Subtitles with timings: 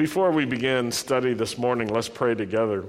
[0.00, 2.86] Before we begin study this morning, let's pray together.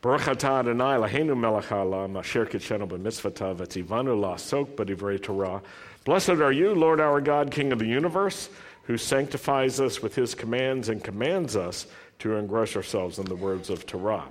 [0.00, 0.96] Baruch atah Adonai
[1.34, 5.60] melech asher v'tzivanu la'asok b'divrei Torah.
[6.06, 8.48] Blessed are you, Lord our God, King of the universe,
[8.84, 11.86] who sanctifies us with his commands and commands us
[12.20, 14.24] to engross ourselves in the words of Torah.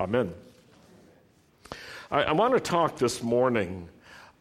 [0.00, 0.34] Amen.
[2.10, 3.88] I, I want to talk this morning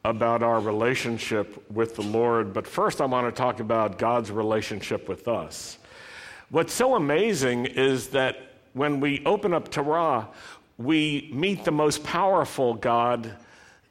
[0.04, 5.08] about our relationship with the Lord, but first I want to talk about God's relationship
[5.08, 5.78] with us.
[6.50, 8.38] What's so amazing is that
[8.74, 10.28] when we open up Torah,
[10.78, 13.36] we meet the most powerful God,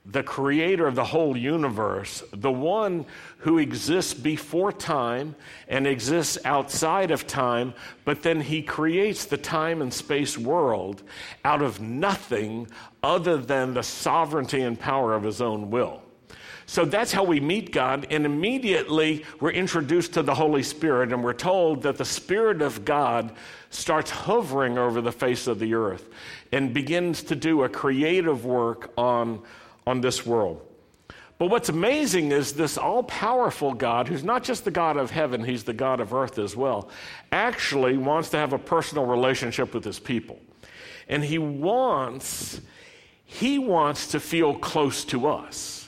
[0.06, 3.06] the creator of the whole universe, the one
[3.38, 5.34] who exists before time
[5.66, 11.02] and exists outside of time, but then he creates the time and space world
[11.44, 12.68] out of nothing
[13.02, 16.03] other than the sovereignty and power of his own will.
[16.66, 21.22] So that's how we meet God, and immediately we're introduced to the Holy Spirit, and
[21.22, 23.32] we're told that the Spirit of God
[23.68, 26.08] starts hovering over the face of the earth
[26.52, 29.42] and begins to do a creative work on,
[29.86, 30.62] on this world.
[31.36, 35.44] But what's amazing is this all powerful God, who's not just the God of heaven,
[35.44, 36.88] he's the God of earth as well,
[37.32, 40.38] actually wants to have a personal relationship with his people.
[41.08, 42.60] And he wants,
[43.24, 45.83] he wants to feel close to us.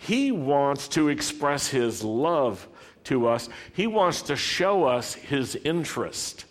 [0.00, 2.66] He wants to express his love
[3.04, 3.50] to us.
[3.74, 6.46] He wants to show us his interest.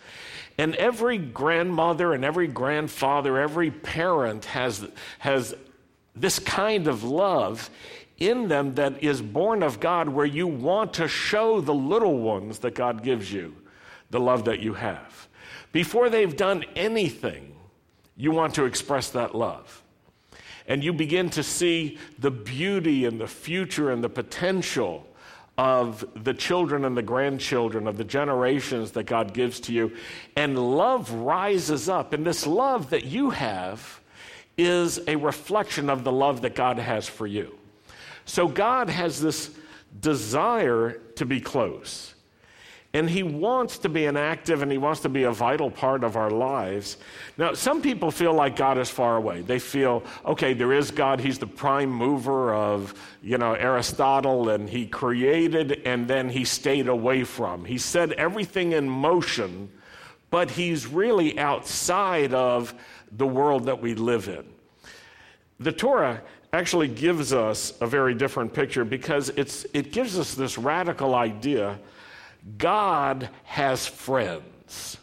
[0.59, 5.55] And every grandmother and every grandfather, every parent has, has
[6.15, 7.71] this kind of love
[8.19, 12.59] in them that is born of God, where you want to show the little ones
[12.59, 13.55] that God gives you
[14.11, 15.27] the love that you have.
[15.71, 17.55] Before they've done anything,
[18.15, 19.83] you want to express that love.
[20.69, 25.05] And you begin to see the beauty and the future and the potential
[25.57, 29.91] of the children and the grandchildren of the generations that God gives to you.
[30.37, 32.13] And love rises up.
[32.13, 33.99] And this love that you have
[34.57, 37.57] is a reflection of the love that God has for you.
[38.23, 39.49] So God has this
[39.99, 42.13] desire to be close.
[42.91, 46.03] And he wants to be an active and he wants to be a vital part
[46.03, 46.97] of our lives.
[47.37, 49.41] Now, some people feel like God is far away.
[49.41, 51.19] They feel, okay, there is God.
[51.19, 56.87] He's the prime mover of, you know, Aristotle and he created and then he stayed
[56.87, 57.63] away from.
[57.63, 59.69] He set everything in motion,
[60.31, 62.73] but he's really outside of
[63.11, 64.45] the world that we live in.
[65.59, 66.23] The Torah
[66.53, 71.77] actually gives us a very different picture because it's, it gives us this radical idea
[72.57, 74.97] God has friends.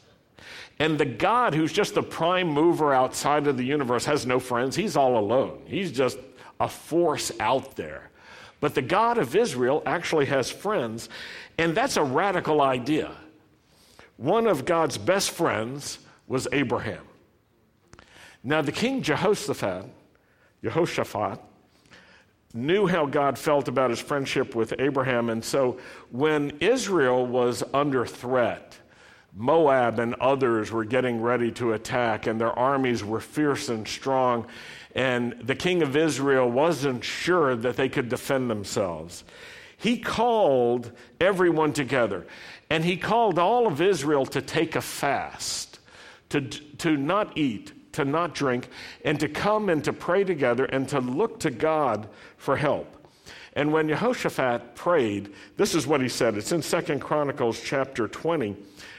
[0.79, 4.77] And the God who's just the prime mover outside of the universe has no friends.
[4.77, 5.63] He's all alone.
[5.67, 6.19] He's just
[6.61, 8.11] a force out there.
[8.61, 11.09] But the God of Israel actually has friends,
[11.59, 13.13] and that's a radical idea.
[14.17, 17.05] One of God's best friends was Abraham.
[18.43, 19.87] Now, the king Jehoshaphat,
[20.63, 21.41] Jehoshaphat,
[22.56, 25.28] knew how God felt about his friendship with Abraham.
[25.31, 25.78] And so
[26.11, 28.78] when Israel was under threat,
[29.34, 34.47] Moab and others were getting ready to attack, and their armies were fierce and strong.
[34.95, 39.25] And the king of Israel wasn't sure that they could defend themselves.
[39.77, 40.91] He called
[41.21, 42.27] everyone together,
[42.71, 45.81] and he called all of Israel to take a fast,
[46.31, 48.69] to, to not eat, to not drink,
[49.05, 52.93] and to come and to pray together and to look to God for help.
[53.55, 56.37] And when Jehoshaphat prayed, this is what he said.
[56.37, 58.55] It's in Second Chronicles chapter 20.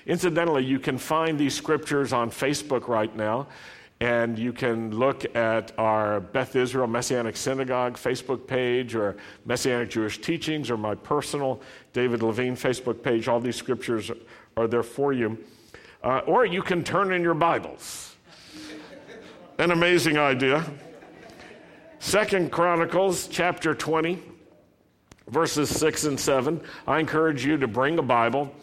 [0.07, 3.45] Incidentally, you can find these scriptures on Facebook right now,
[3.99, 9.15] and you can look at our Beth Israel Messianic Synagogue Facebook page or
[9.45, 11.61] Messianic Jewish Teachings or my personal
[11.93, 13.27] David Levine Facebook page.
[13.27, 14.09] All these scriptures
[14.55, 15.37] are there for you.
[16.03, 18.16] Uh, or you can turn in your Bibles
[19.57, 20.63] an amazing idea.
[21.99, 24.21] Second Chronicles chapter 20,
[25.29, 26.61] verses 6 and 7.
[26.85, 28.53] I encourage you to bring a Bible.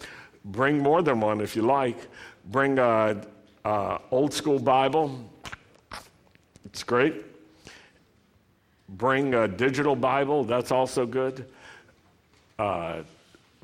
[0.44, 1.96] Bring more than one if you like.
[2.46, 3.20] Bring a,
[3.64, 5.18] a old school Bible.
[6.64, 7.24] It's great.
[8.88, 10.44] Bring a digital Bible.
[10.44, 11.44] That's also good.
[12.56, 13.02] Uh,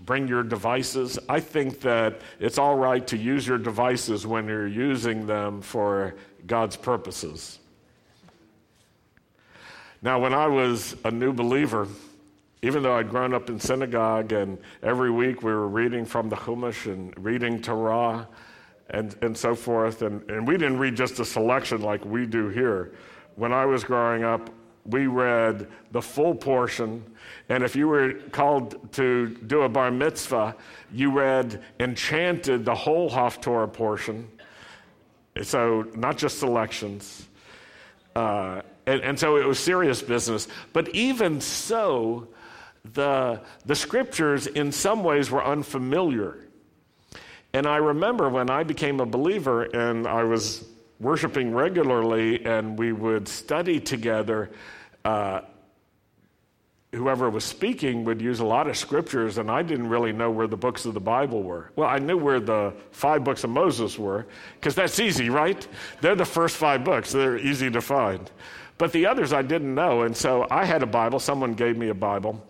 [0.05, 1.17] bring your devices.
[1.29, 6.17] I think that it's all right to use your devices when you're using them for
[6.51, 7.61] God's purposes.
[10.03, 11.87] Now, when I was a new believer,
[12.63, 16.35] even though I'd grown up in synagogue and every week we were reading from the
[16.35, 18.27] Chumash and reading Torah
[18.91, 22.49] and, and so forth, and, and we didn't read just a selection like we do
[22.49, 22.95] here.
[23.37, 24.51] When I was growing up,
[24.85, 27.05] we read the full portion.
[27.49, 30.57] And if you were called to do a bar mitzvah,
[30.93, 34.29] you read enchanted the whole Haftorah portion.
[35.43, 37.27] So, not just selections.
[38.15, 40.49] Uh, and, and so it was serious business.
[40.73, 42.29] But even so,
[42.95, 46.39] the, the scriptures in some ways were unfamiliar.
[47.53, 50.65] And I remember when I became a believer and I was
[50.99, 54.51] worshiping regularly and we would study together,
[55.05, 55.41] uh,
[56.93, 60.49] whoever was speaking would use a lot of scriptures, and I didn't really know where
[60.49, 61.71] the books of the Bible were.
[61.77, 65.67] Well, I knew where the five books of Moses were, because that's easy, right?
[66.01, 68.31] They're the first five books, they're easy to find.
[68.77, 71.91] But the others I didn't know, and so I had a Bible, someone gave me
[71.91, 72.45] a Bible,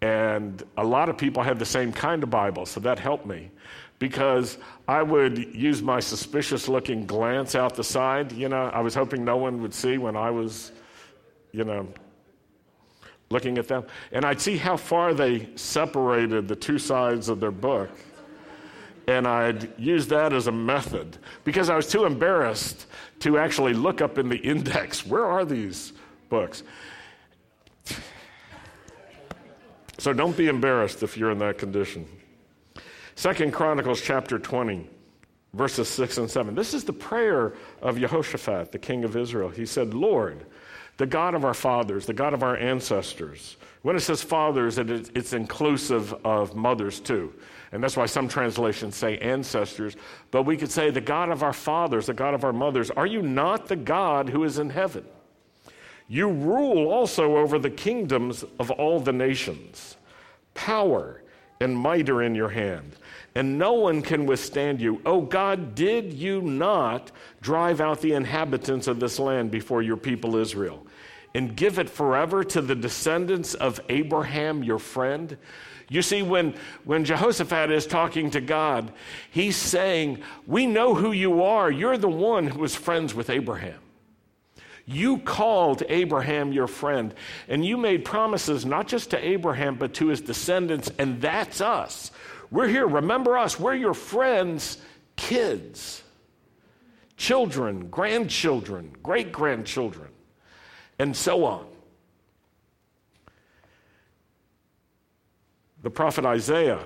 [0.00, 3.50] and a lot of people had the same kind of Bible, so that helped me.
[3.98, 4.58] Because
[4.88, 8.32] I would use my suspicious looking glance out the side.
[8.32, 10.72] You know, I was hoping no one would see when I was,
[11.52, 11.86] you know,
[13.32, 13.84] looking at them.
[14.12, 17.90] And I'd see how far they separated the two sides of their book.
[19.08, 22.86] And I'd use that as a method because I was too embarrassed
[23.20, 25.92] to actually look up in the index where are these
[26.28, 26.62] books?
[29.98, 32.06] So don't be embarrassed if you're in that condition.
[33.14, 34.88] Second Chronicles chapter 20,
[35.54, 36.54] verses 6 and 7.
[36.54, 39.48] This is the prayer of Jehoshaphat, the king of Israel.
[39.48, 40.46] He said, Lord,
[41.02, 43.56] the God of our fathers, the God of our ancestors.
[43.82, 47.34] When it says fathers, it's inclusive of mothers too.
[47.72, 49.96] And that's why some translations say ancestors.
[50.30, 53.08] But we could say, the God of our fathers, the God of our mothers, are
[53.08, 55.04] you not the God who is in heaven?
[56.06, 59.96] You rule also over the kingdoms of all the nations.
[60.54, 61.20] Power
[61.58, 62.94] and might are in your hand,
[63.34, 65.02] and no one can withstand you.
[65.04, 67.10] Oh God, did you not
[67.40, 70.86] drive out the inhabitants of this land before your people Israel?
[71.34, 75.36] And give it forever to the descendants of Abraham, your friend?
[75.88, 78.92] You see, when, when Jehoshaphat is talking to God,
[79.30, 81.70] he's saying, We know who you are.
[81.70, 83.78] You're the one who was friends with Abraham.
[84.84, 87.14] You called Abraham your friend,
[87.48, 92.10] and you made promises not just to Abraham, but to his descendants, and that's us.
[92.50, 92.86] We're here.
[92.86, 93.60] Remember us.
[93.60, 94.78] We're your friends'
[95.16, 96.02] kids,
[97.16, 100.08] children, grandchildren, great grandchildren
[101.02, 101.66] and so on.
[105.82, 106.78] The prophet Isaiah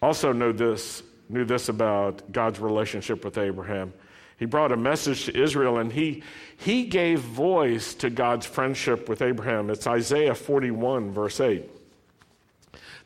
[0.00, 3.92] also knew this, knew this about God's relationship with Abraham.
[4.38, 6.22] He brought a message to Israel and he,
[6.58, 9.68] he gave voice to God's friendship with Abraham.
[9.68, 11.68] It's Isaiah 41, verse 8.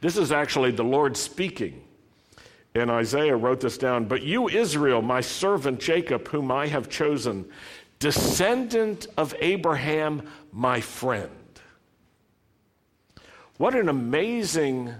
[0.02, 1.82] This is actually the Lord speaking.
[2.74, 7.46] And Isaiah wrote this down But you, Israel, my servant Jacob, whom I have chosen,
[8.00, 11.30] descendant of Abraham, my friend.
[13.58, 14.92] What an amazing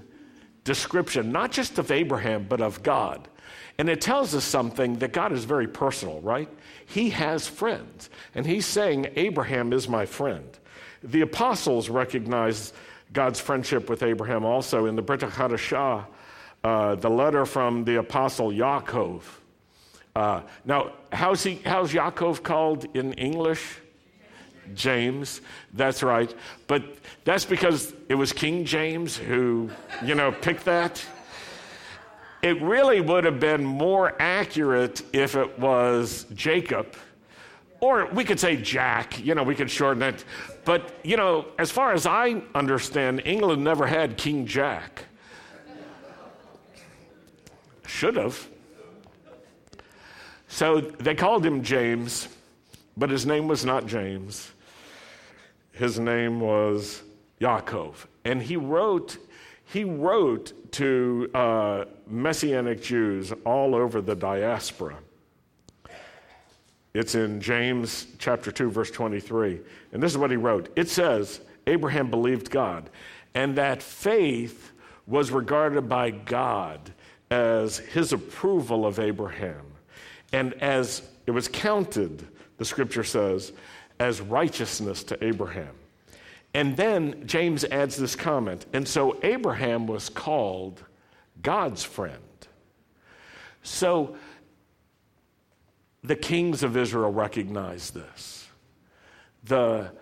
[0.64, 3.26] description, not just of Abraham, but of God.
[3.78, 6.48] And it tells us something that God is very personal, right?
[6.84, 8.10] He has friends.
[8.34, 10.46] And he's saying, Abraham is my friend.
[11.02, 12.74] The apostles recognize
[13.14, 16.04] God's friendship with Abraham also in the Brit Hadashah,
[16.62, 19.22] uh, the letter from the apostle Yaakov.
[20.14, 23.80] Uh, now, how's, he, how's Yaakov called in English?
[24.74, 25.40] James,
[25.74, 26.32] that's right.
[26.66, 26.84] But
[27.24, 29.70] that's because it was King James who,
[30.04, 31.04] you know, picked that.
[32.42, 36.94] It really would have been more accurate if it was Jacob.
[37.80, 40.24] Or we could say Jack, you know, we could shorten it.
[40.64, 45.04] But, you know, as far as I understand, England never had King Jack.
[47.86, 48.48] Should have.
[50.50, 52.28] So they called him James,
[52.96, 54.50] but his name was not James.
[55.70, 57.02] His name was
[57.40, 57.94] Yaakov.
[58.24, 59.16] And he wrote,
[59.64, 64.98] he wrote to uh, Messianic Jews all over the diaspora.
[66.94, 69.60] It's in James chapter 2, verse 23.
[69.92, 72.90] And this is what he wrote it says, Abraham believed God,
[73.34, 74.72] and that faith
[75.06, 76.92] was regarded by God
[77.30, 79.69] as his approval of Abraham.
[80.32, 82.26] And as it was counted,
[82.58, 83.52] the scripture says,
[83.98, 85.74] as righteousness to Abraham.
[86.54, 88.66] And then James adds this comment.
[88.72, 90.82] And so Abraham was called
[91.42, 92.16] God's friend.
[93.62, 94.16] So
[96.02, 98.48] the kings of Israel recognized this.
[99.44, 99.92] The,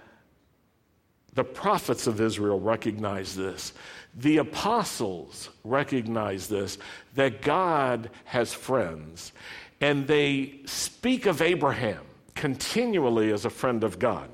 [1.34, 3.72] the prophets of Israel recognized this.
[4.16, 6.78] The apostles recognized this
[7.14, 9.32] that God has friends.
[9.80, 12.04] And they speak of Abraham
[12.34, 14.28] continually as a friend of God.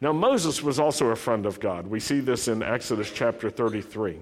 [0.00, 1.86] Now, Moses was also a friend of God.
[1.86, 4.18] We see this in Exodus chapter 33,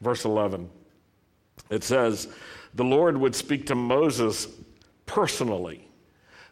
[0.00, 0.70] verse 11.
[1.68, 2.28] It says,
[2.74, 4.48] The Lord would speak to Moses
[5.04, 5.86] personally,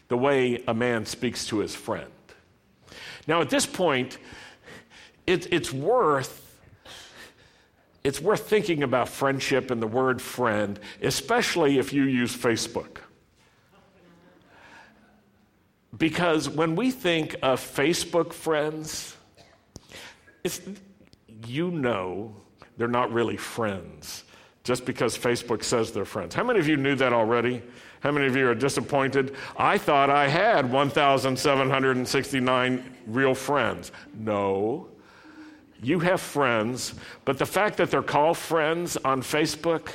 [0.09, 2.11] the way a man speaks to his friend.
[3.27, 4.19] Now, at this point,
[5.27, 6.47] it, it's worth
[8.03, 12.97] it's worth thinking about friendship and the word friend, especially if you use Facebook.
[15.97, 19.17] Because when we think of Facebook friends,
[21.47, 22.35] you know
[22.77, 24.25] they're not really friends
[24.63, 26.35] just because Facebook says they're friends.
[26.35, 27.63] How many of you knew that already?
[28.01, 29.35] How many of you are disappointed?
[29.57, 33.93] I thought I had 1,769 real friends.
[34.15, 34.89] No.
[35.83, 36.93] You have friends,
[37.25, 39.89] but the fact that they're called friends on Facebook,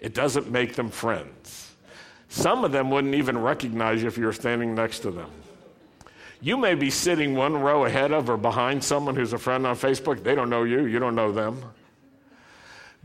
[0.00, 1.63] it doesn't make them friends.
[2.34, 5.30] Some of them wouldn't even recognize you if you were standing next to them.
[6.40, 9.76] You may be sitting one row ahead of or behind someone who's a friend on
[9.76, 10.24] Facebook.
[10.24, 11.62] They don't know you, you don't know them.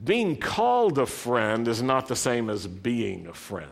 [0.04, 3.70] Being called a friend is not the same as being a friend.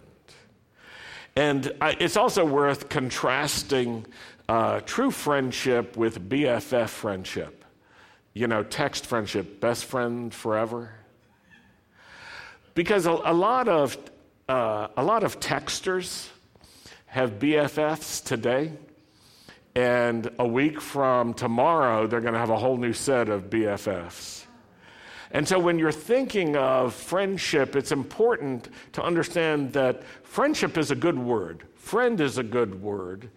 [1.35, 4.05] And it's also worth contrasting
[4.47, 7.65] uh, true friendship with BFF friendship.
[8.35, 10.91] You know, text friendship, best friend forever.
[12.75, 13.97] Because a, a lot of
[14.47, 16.29] uh, a lot of texters
[17.07, 18.71] have BFFs today,
[19.75, 24.45] and a week from tomorrow, they're going to have a whole new set of BFFs.
[25.31, 30.95] And so, when you're thinking of friendship, it's important to understand that friendship is a
[30.95, 33.29] good word, friend is a good word.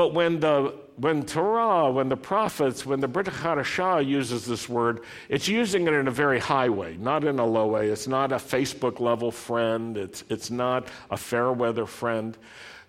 [0.00, 5.02] But when the when Torah, when the prophets, when the Brit Hadashah uses this word,
[5.28, 7.88] it's using it in a very high way, not in a low way.
[7.88, 9.98] It's not a Facebook level friend.
[9.98, 12.38] It's it's not a fair weather friend.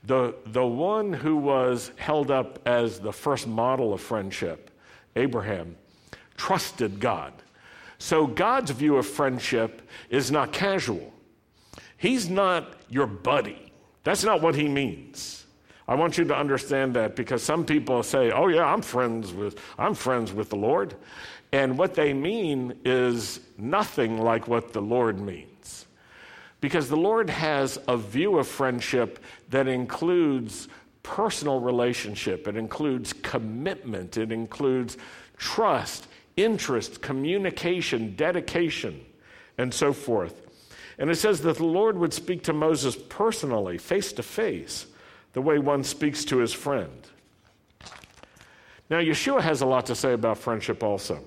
[0.05, 4.71] The the one who was held up as the first model of friendship,
[5.17, 5.75] Abraham,
[6.37, 7.33] trusted God.
[7.97, 11.11] So God's view of friendship is not casual.
[11.97, 13.73] He's not your buddy.
[14.05, 15.40] That's not what he means.
[15.91, 19.59] I want you to understand that because some people say, "Oh yeah, I'm friends with
[19.77, 20.95] I'm friends with the Lord."
[21.51, 25.87] And what they mean is nothing like what the Lord means.
[26.61, 29.19] Because the Lord has a view of friendship
[29.49, 30.69] that includes
[31.03, 34.95] personal relationship, it includes commitment, it includes
[35.35, 36.07] trust,
[36.37, 39.03] interest, communication, dedication,
[39.57, 40.39] and so forth.
[40.97, 44.85] And it says that the Lord would speak to Moses personally, face to face
[45.33, 47.07] the way one speaks to his friend.
[48.89, 51.23] Now, Yeshua has a lot to say about friendship also.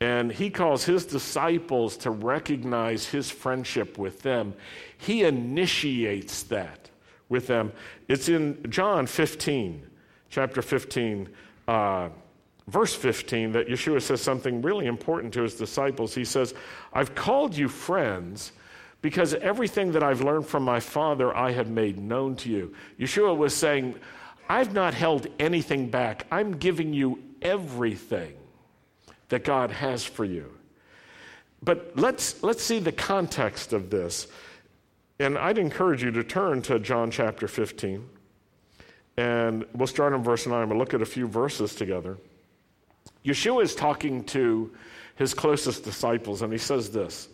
[0.00, 4.54] And he calls his disciples to recognize his friendship with them.
[4.96, 6.88] He initiates that
[7.28, 7.72] with them.
[8.08, 9.86] It's in John 15,
[10.30, 11.28] chapter 15,
[11.68, 12.08] uh,
[12.68, 16.14] verse 15, that Yeshua says something really important to his disciples.
[16.14, 16.54] He says,
[16.94, 18.52] I've called you friends
[19.02, 22.74] because everything that I've learned from my Father I have made known to you.
[22.98, 23.94] Yeshua was saying,
[24.48, 26.26] I've not held anything back.
[26.30, 28.34] I'm giving you everything
[29.28, 30.52] that God has for you.
[31.62, 34.26] But let's, let's see the context of this.
[35.18, 38.08] And I'd encourage you to turn to John chapter 15.
[39.16, 40.68] And we'll start in verse 9.
[40.68, 42.16] We'll look at a few verses together.
[43.24, 44.72] Yeshua is talking to
[45.16, 47.28] his closest disciples, and he says this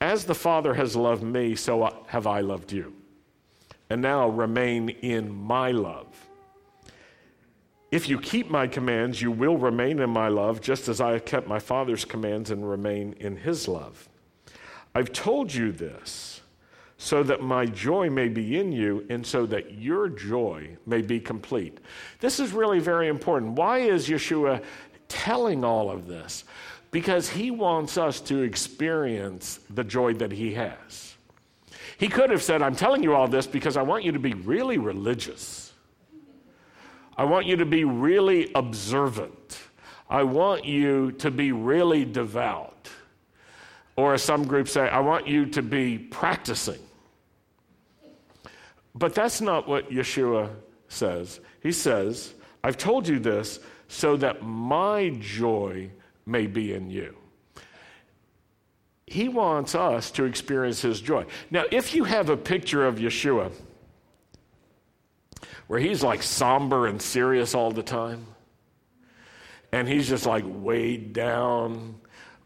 [0.00, 2.94] as the Father has loved me, so have I loved you.
[3.90, 6.06] And now remain in my love.
[7.90, 11.24] If you keep my commands, you will remain in my love, just as I have
[11.24, 14.08] kept my Father's commands and remain in his love.
[14.94, 16.42] I've told you this
[16.98, 21.20] so that my joy may be in you and so that your joy may be
[21.20, 21.78] complete.
[22.20, 23.52] This is really very important.
[23.52, 24.62] Why is Yeshua
[25.06, 26.44] telling all of this?
[26.90, 31.16] Because he wants us to experience the joy that he has.
[31.98, 34.34] He could have said, I'm telling you all this because I want you to be
[34.34, 35.72] really religious.
[37.16, 39.58] I want you to be really observant.
[40.08, 42.88] I want you to be really devout.
[43.96, 46.78] Or as some groups say, I want you to be practicing.
[48.94, 50.50] But that's not what Yeshua
[50.88, 51.40] says.
[51.60, 55.90] He says, I've told you this so that my joy
[56.28, 57.16] may be in you.
[59.06, 61.24] He wants us to experience his joy.
[61.50, 63.50] Now, if you have a picture of Yeshua
[65.66, 68.26] where he's like somber and serious all the time,
[69.72, 72.00] and he's just like weighed down,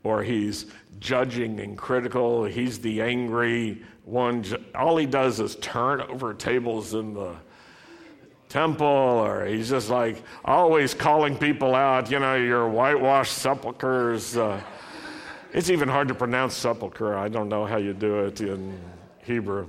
[0.04, 0.66] or he's
[0.98, 4.44] judging and critical, he's the angry one.
[4.74, 7.36] All he does is turn over tables in the
[8.52, 14.36] temple, or he's just like always calling people out, you know, your whitewashed sepulchres.
[14.36, 14.60] Uh,
[15.52, 17.16] it's even hard to pronounce sepulcher.
[17.16, 18.78] I don't know how you do it in
[19.24, 19.68] Hebrew.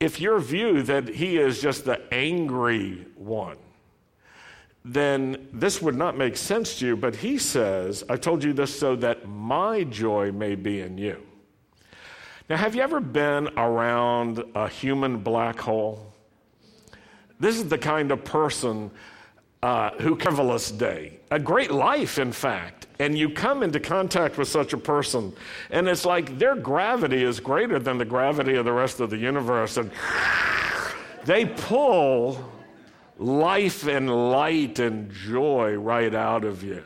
[0.00, 3.56] If your view that he is just the angry one,
[4.84, 6.96] then this would not make sense to you.
[6.96, 11.22] But he says, I told you this so that my joy may be in you.
[12.50, 16.13] Now, have you ever been around a human black hole?
[17.40, 18.90] This is the kind of person
[19.64, 22.86] uh, who marvelous day, a great life, in fact.
[22.98, 25.32] And you come into contact with such a person,
[25.70, 29.16] and it's like their gravity is greater than the gravity of the rest of the
[29.16, 29.90] universe, and
[31.24, 32.52] they pull
[33.18, 36.84] life and light and joy right out of you.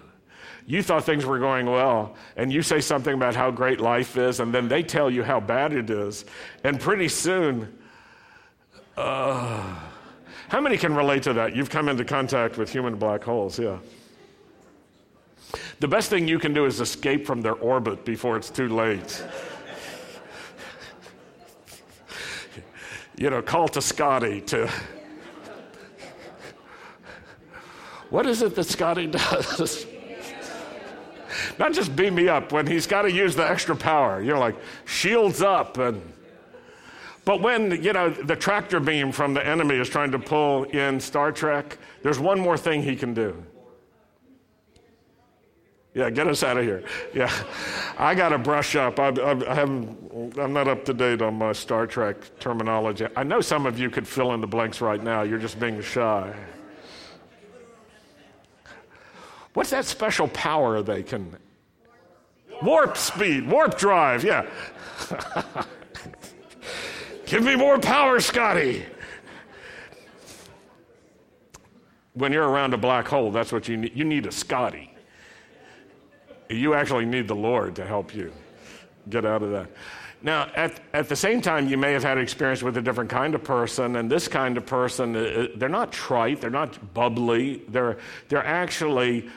[0.66, 4.38] You thought things were going well, and you say something about how great life is,
[4.38, 6.26] and then they tell you how bad it is.
[6.62, 7.76] And pretty soon,
[8.96, 9.74] uh,
[10.48, 11.54] how many can relate to that?
[11.54, 13.78] You've come into contact with human black holes, yeah.
[15.80, 19.24] The best thing you can do is escape from their orbit before it's too late.
[23.16, 24.70] you know, call to Scotty to
[28.10, 29.86] What is it that Scotty does?
[31.58, 34.22] Not just beam me up when he's got to use the extra power.
[34.22, 35.76] You're like, shields up.
[35.78, 36.00] And,
[37.28, 40.98] but when, you know, the tractor beam from the enemy is trying to pull in
[40.98, 43.44] Star Trek, there's one more thing he can do.
[45.92, 46.84] Yeah, get us out of here.
[47.12, 47.30] Yeah,
[47.98, 48.98] I got to brush up.
[48.98, 53.06] I, I, I haven't, I'm not up to date on my Star Trek terminology.
[53.14, 55.20] I know some of you could fill in the blanks right now.
[55.20, 56.34] You're just being shy.
[59.52, 61.36] What's that special power they can?
[62.62, 64.46] Warp speed, warp drive, yeah.
[67.28, 68.86] Give me more power, Scotty.
[72.14, 73.94] When you're around a black hole, that's what you need.
[73.94, 74.94] You need a Scotty.
[76.48, 78.32] You actually need the Lord to help you
[79.10, 79.68] get out of that.
[80.22, 83.34] Now, at, at the same time, you may have had experience with a different kind
[83.34, 87.62] of person, and this kind of person, uh, uh, they're not trite, they're not bubbly,
[87.68, 89.28] they're, they're actually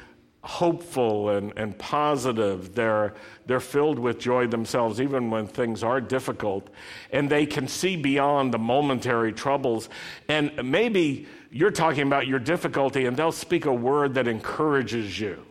[0.43, 2.73] hopeful and, and positive.
[2.73, 3.13] They're,
[3.45, 6.69] they're filled with joy themselves, even when things are difficult,
[7.11, 9.89] and they can see beyond the momentary troubles.
[10.27, 15.45] And maybe you're talking about your difficulty, and they'll speak a word that encourages you.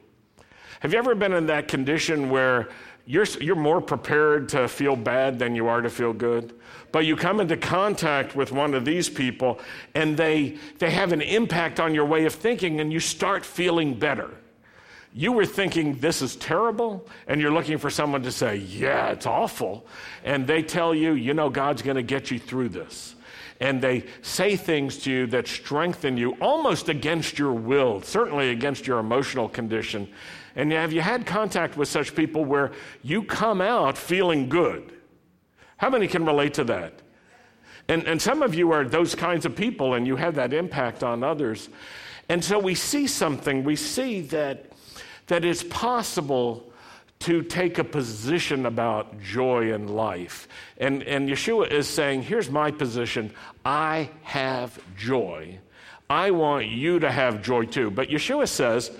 [0.80, 2.70] Have you ever been in that condition where
[3.04, 6.58] you're, you're more prepared to feel bad than you are to feel good?
[6.90, 9.60] But you come into contact with one of these people
[9.94, 13.94] and they, they have an impact on your way of thinking and you start feeling
[13.94, 14.39] better.
[15.12, 19.26] You were thinking this is terrible and you're looking for someone to say, yeah, it's
[19.26, 19.86] awful.
[20.24, 23.16] And they tell you, you know, God's going to get you through this
[23.60, 28.86] and they say things to you that strengthen you almost against your will, certainly against
[28.86, 30.08] your emotional condition.
[30.56, 34.94] And have you had contact with such people where you come out feeling good?
[35.76, 36.94] How many can relate to that?
[37.88, 41.04] And, and some of you are those kinds of people and you have that impact
[41.04, 41.68] on others.
[42.30, 44.72] And so we see something, we see that,
[45.30, 46.70] that it's possible
[47.20, 50.48] to take a position about joy in life.
[50.76, 53.32] And, and Yeshua is saying, Here's my position
[53.64, 55.60] I have joy.
[56.08, 57.92] I want you to have joy too.
[57.92, 58.90] But Yeshua says,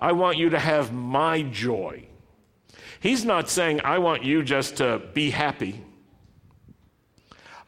[0.00, 2.04] I want you to have my joy.
[3.00, 5.82] He's not saying, I want you just to be happy.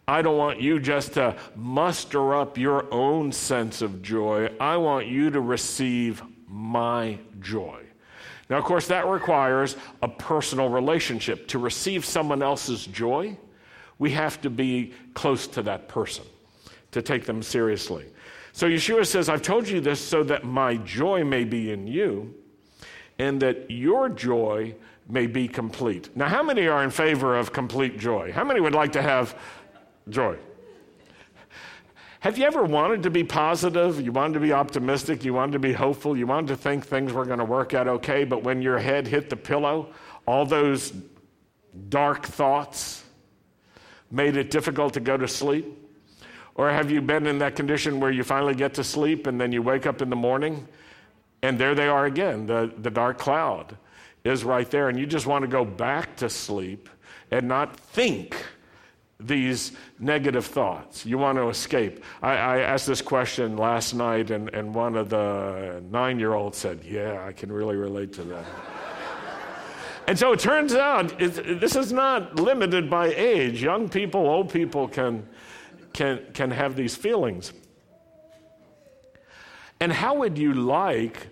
[0.06, 4.54] I don't want you just to muster up your own sense of joy.
[4.60, 7.81] I want you to receive my joy.
[8.52, 11.48] Now, of course, that requires a personal relationship.
[11.48, 13.38] To receive someone else's joy,
[13.98, 16.26] we have to be close to that person
[16.90, 18.04] to take them seriously.
[18.52, 22.34] So Yeshua says, I've told you this so that my joy may be in you
[23.18, 24.74] and that your joy
[25.08, 26.14] may be complete.
[26.14, 28.32] Now, how many are in favor of complete joy?
[28.32, 29.34] How many would like to have
[30.10, 30.36] joy?
[32.22, 34.00] Have you ever wanted to be positive?
[34.00, 35.24] You wanted to be optimistic?
[35.24, 36.16] You wanted to be hopeful?
[36.16, 39.08] You wanted to think things were going to work out okay, but when your head
[39.08, 39.88] hit the pillow,
[40.24, 40.92] all those
[41.88, 43.02] dark thoughts
[44.12, 45.66] made it difficult to go to sleep?
[46.54, 49.50] Or have you been in that condition where you finally get to sleep and then
[49.50, 50.68] you wake up in the morning
[51.42, 52.46] and there they are again?
[52.46, 53.76] The, the dark cloud
[54.22, 56.88] is right there, and you just want to go back to sleep
[57.32, 58.36] and not think
[59.26, 61.06] these negative thoughts.
[61.06, 62.04] You want to escape.
[62.22, 66.58] I, I asked this question last night, and, and one of the nine year olds
[66.58, 68.44] said, Yeah, I can really relate to that.
[70.08, 73.62] and so it turns out it, this is not limited by age.
[73.62, 75.26] Young people, old people can
[75.92, 77.52] can, can have these feelings.
[79.80, 81.28] And how would you like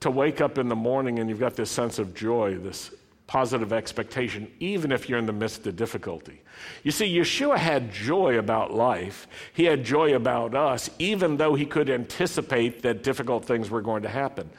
[0.00, 2.90] to wake up in the morning and you've got this sense of joy, this
[3.26, 6.42] positive expectation, even if you're in the midst of difficulty.
[6.82, 9.26] You see, Yeshua had joy about life.
[9.54, 14.02] He had joy about us, even though he could anticipate that difficult things were going
[14.02, 14.50] to happen.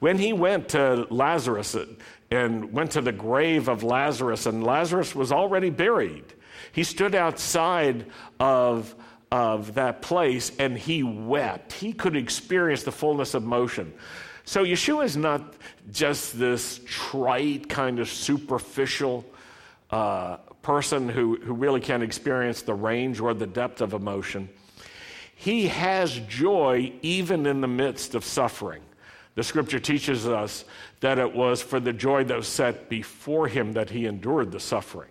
[0.00, 1.76] When he went to Lazarus
[2.30, 6.24] and went to the grave of Lazarus, and Lazarus was already buried,
[6.72, 8.06] he stood outside
[8.40, 8.94] of,
[9.30, 11.72] of that place and he wept.
[11.72, 13.92] He could experience the fullness of motion.
[14.44, 15.54] So Yeshua is not
[15.90, 19.24] just this trite, kind of superficial
[19.90, 24.48] uh, person who, who really can't experience the range or the depth of emotion.
[25.34, 28.82] He has joy even in the midst of suffering.
[29.34, 30.64] The scripture teaches us
[31.00, 34.60] that it was for the joy that was set before him that he endured the
[34.60, 35.10] suffering.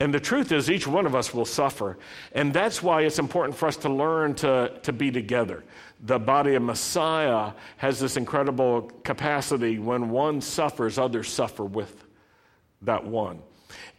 [0.00, 1.98] And the truth is, each one of us will suffer.
[2.32, 5.64] And that's why it's important for us to learn to, to be together
[6.00, 9.78] the body of Messiah has this incredible capacity.
[9.78, 12.04] When one suffers, others suffer with
[12.82, 13.42] that one.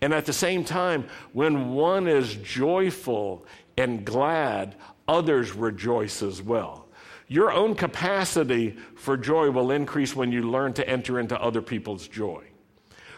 [0.02, 3.46] And at the same time, when one is joyful
[3.78, 4.76] and glad,
[5.08, 6.88] others rejoice as well.
[7.28, 12.08] Your own capacity for joy will increase when you learn to enter into other people's
[12.08, 12.44] joy.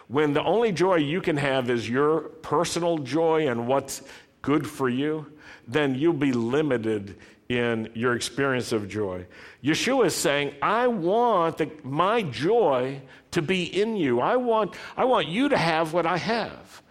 [0.08, 4.02] When the only joy you can have is your personal joy and what's
[4.42, 5.32] good for you,
[5.68, 7.18] then you'll be limited
[7.52, 9.26] in your experience of joy.
[9.64, 14.20] Yeshua is saying, I want the, my joy to be in you.
[14.20, 16.82] I want, I want you to have what I have.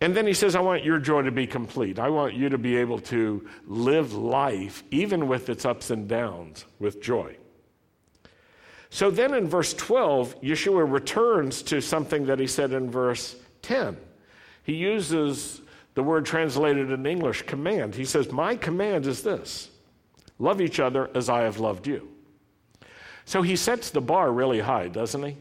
[0.00, 1.98] And then he says, I want your joy to be complete.
[1.98, 6.66] I want you to be able to live life, even with its ups and downs,
[6.78, 7.36] with joy.
[8.90, 13.96] So then in verse 12, Yeshua returns to something that he said in verse 10.
[14.62, 15.60] He uses
[15.94, 17.94] the word translated in English, command.
[17.94, 19.70] He says, My command is this
[20.38, 22.08] Love each other as I have loved you.
[23.24, 25.36] So he sets the bar really high, doesn't he?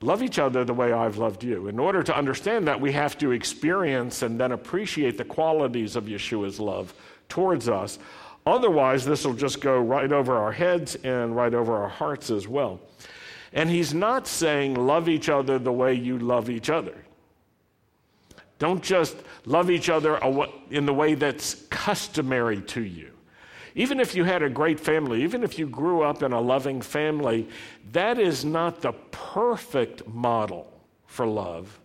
[0.00, 1.68] Love each other the way I've loved you.
[1.68, 6.04] In order to understand that, we have to experience and then appreciate the qualities of
[6.04, 6.94] Yeshua's love
[7.28, 7.98] towards us.
[8.46, 12.48] Otherwise, this will just go right over our heads and right over our hearts as
[12.48, 12.80] well.
[13.52, 16.94] And he's not saying love each other the way you love each other.
[18.58, 20.18] Don't just love each other
[20.70, 23.09] in the way that's customary to you.
[23.74, 26.80] Even if you had a great family, even if you grew up in a loving
[26.80, 27.48] family,
[27.92, 30.72] that is not the perfect model
[31.06, 31.80] for love.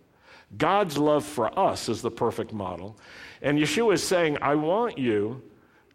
[0.56, 2.96] God's love for us is the perfect model.
[3.42, 5.42] And Yeshua is saying, I want you,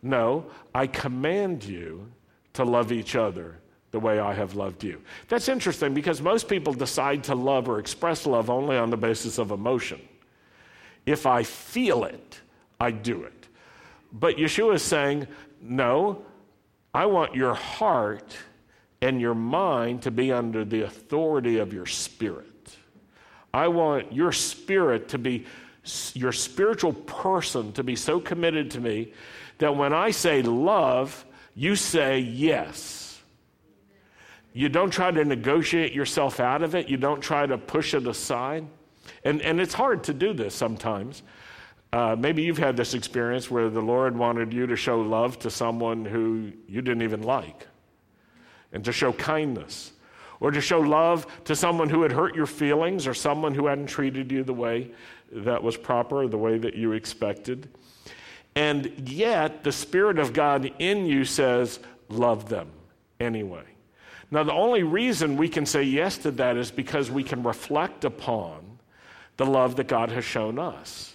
[0.02, 2.12] no, I command you
[2.54, 3.58] to love each other
[3.92, 5.02] the way I have loved you.
[5.28, 9.38] That's interesting because most people decide to love or express love only on the basis
[9.38, 10.02] of emotion.
[11.06, 12.40] If I feel it,
[12.80, 13.48] I do it.
[14.14, 15.28] But Yeshua is saying,
[15.62, 16.24] no,
[16.94, 18.36] I want your heart
[19.02, 22.48] and your mind to be under the authority of your spirit.
[23.54, 25.46] I want your spirit to be,
[26.14, 29.14] your spiritual person to be so committed to me
[29.58, 33.20] that when I say love, you say yes.
[34.54, 38.08] You don't try to negotiate yourself out of it, you don't try to push it
[38.08, 38.66] aside.
[39.24, 41.24] And, and it's hard to do this sometimes.
[41.94, 45.50] Uh, maybe you've had this experience where the Lord wanted you to show love to
[45.50, 47.68] someone who you didn't even like,
[48.72, 49.92] and to show kindness,
[50.40, 53.88] or to show love to someone who had hurt your feelings, or someone who hadn't
[53.88, 54.92] treated you the way
[55.34, 57.68] that was proper, the way that you expected.
[58.56, 62.70] And yet, the Spirit of God in you says, Love them
[63.20, 63.64] anyway.
[64.32, 68.06] Now, the only reason we can say yes to that is because we can reflect
[68.06, 68.80] upon
[69.36, 71.14] the love that God has shown us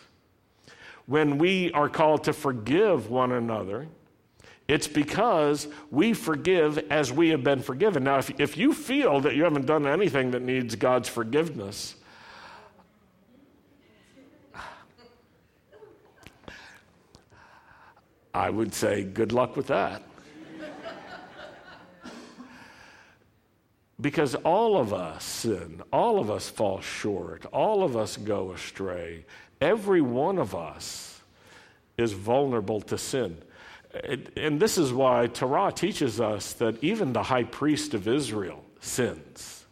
[1.07, 3.87] when we are called to forgive one another,
[4.69, 8.05] it's because we forgive as we have been forgiven.
[8.05, 11.95] Now, if, if you feel that you haven't done anything that needs God's forgiveness,
[18.35, 20.03] I would say good luck with that.
[24.01, 29.25] because all of us sin, all of us fall short, all of us go astray.
[29.61, 31.21] Every one of us
[31.97, 33.39] is vulnerable to sin.
[34.37, 39.65] And this is why Torah teaches us that even the high priest of Israel sins.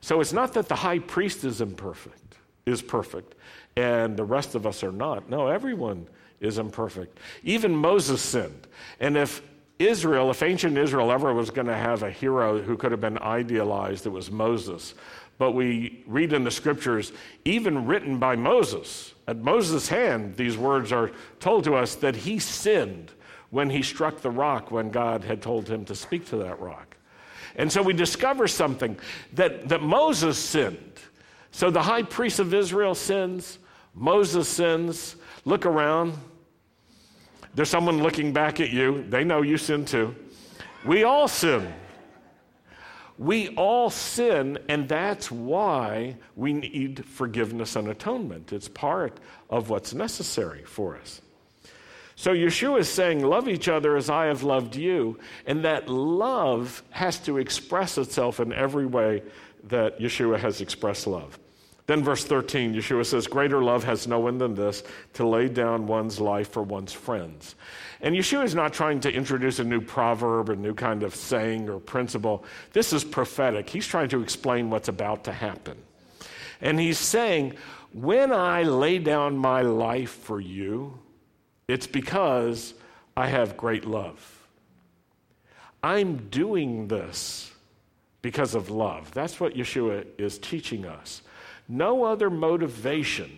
[0.00, 3.34] So it's not that the high priest is imperfect, is perfect,
[3.76, 5.28] and the rest of us are not.
[5.28, 6.06] No, everyone
[6.40, 7.18] is imperfect.
[7.42, 8.66] Even Moses sinned.
[9.00, 9.42] And if
[9.78, 13.18] Israel, if ancient Israel ever was going to have a hero who could have been
[13.18, 14.94] idealized, it was Moses.
[15.40, 17.12] But we read in the scriptures,
[17.46, 19.14] even written by Moses.
[19.26, 23.10] At Moses' hand, these words are told to us that he sinned
[23.48, 26.94] when he struck the rock when God had told him to speak to that rock.
[27.56, 28.98] And so we discover something
[29.32, 31.00] that, that Moses sinned.
[31.52, 33.60] So the high priest of Israel sins,
[33.94, 35.16] Moses sins.
[35.46, 36.18] Look around.
[37.54, 39.06] There's someone looking back at you.
[39.08, 40.14] They know you sin too.
[40.84, 41.72] We all sin.
[43.20, 48.50] We all sin, and that's why we need forgiveness and atonement.
[48.50, 51.20] It's part of what's necessary for us.
[52.16, 55.18] So Yeshua is saying, Love each other as I have loved you.
[55.44, 59.22] And that love has to express itself in every way
[59.64, 61.38] that Yeshua has expressed love.
[61.86, 64.82] Then, verse 13, Yeshua says, Greater love has no one than this,
[65.14, 67.54] to lay down one's life for one's friends.
[68.02, 71.68] And Yeshua is not trying to introduce a new proverb, a new kind of saying
[71.68, 72.44] or principle.
[72.72, 73.68] This is prophetic.
[73.68, 75.76] He's trying to explain what's about to happen.
[76.60, 77.54] And he's saying,
[77.92, 80.98] When I lay down my life for you,
[81.68, 82.74] it's because
[83.16, 84.38] I have great love.
[85.82, 87.52] I'm doing this
[88.22, 89.12] because of love.
[89.12, 91.22] That's what Yeshua is teaching us.
[91.68, 93.30] No other motivation.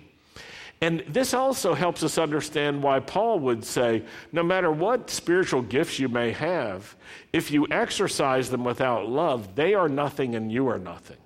[0.82, 5.98] And this also helps us understand why Paul would say no matter what spiritual gifts
[5.98, 6.94] you may have,
[7.32, 11.16] if you exercise them without love, they are nothing and you are nothing.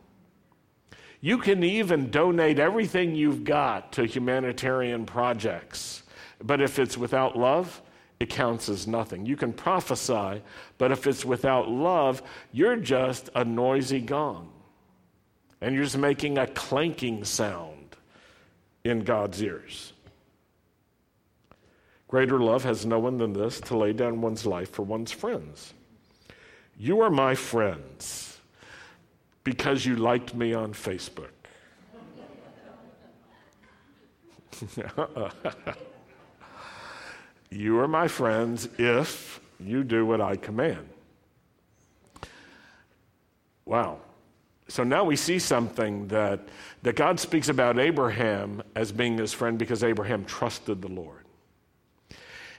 [1.20, 6.04] You can even donate everything you've got to humanitarian projects
[6.42, 7.82] but if it's without love,
[8.20, 9.26] it counts as nothing.
[9.26, 10.42] You can prophesy,
[10.78, 14.52] but if it's without love, you're just a noisy gong.
[15.60, 17.86] And you're just making a clanking sound
[18.88, 19.92] in God's ears.
[22.09, 25.75] Greater love has no one than this to lay down one's life for one's friends.
[26.79, 28.38] You are my friends
[29.44, 31.31] because you liked me on Facebook.
[37.51, 40.88] You are my friends if you do what I command.
[43.64, 44.01] Wow.
[44.68, 46.40] So now we see something that,
[46.83, 51.24] that God speaks about Abraham as being his friend because Abraham trusted the Lord.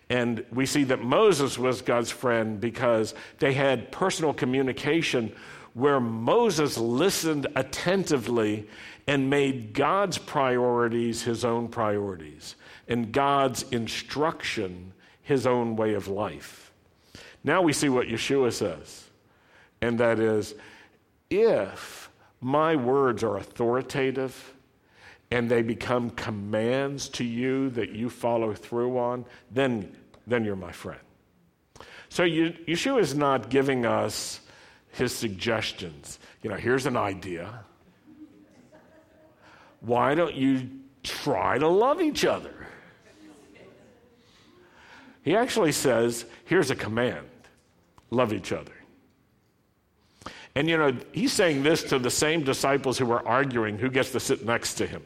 [0.10, 5.34] And we see that Moses was God's friend because they had personal communication
[5.74, 8.68] where Moses listened attentively
[9.06, 12.56] and made God's priorities his own priorities
[12.88, 14.94] and God's instruction
[15.24, 16.72] his own way of life.
[17.44, 19.06] Now we see what Yeshua says,
[19.82, 20.56] and that is
[21.30, 22.10] if
[22.42, 24.54] my words are authoritative
[25.32, 30.72] and they become commands to you that you follow through on, then, then you're my
[30.72, 31.00] friend.
[32.10, 34.40] So Yeshua is not giving us
[34.92, 36.20] his suggestions.
[36.42, 37.66] You know, here's an idea.
[39.82, 40.70] Why don't you
[41.04, 42.54] try to love each other?
[45.22, 47.28] He actually says, here's a command
[48.10, 48.72] love each other.
[50.58, 54.12] And you know, he's saying this to the same disciples who were arguing who gets
[54.14, 55.04] to sit next to him.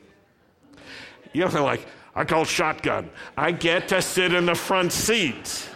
[1.34, 1.86] You know, like,
[2.16, 3.10] I call shotgun.
[3.36, 5.68] I get to sit in the front seat.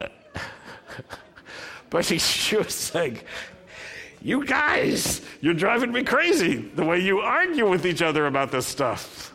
[1.90, 3.20] but he's just saying,
[4.20, 8.66] You guys, you're driving me crazy the way you argue with each other about this
[8.66, 9.32] stuff.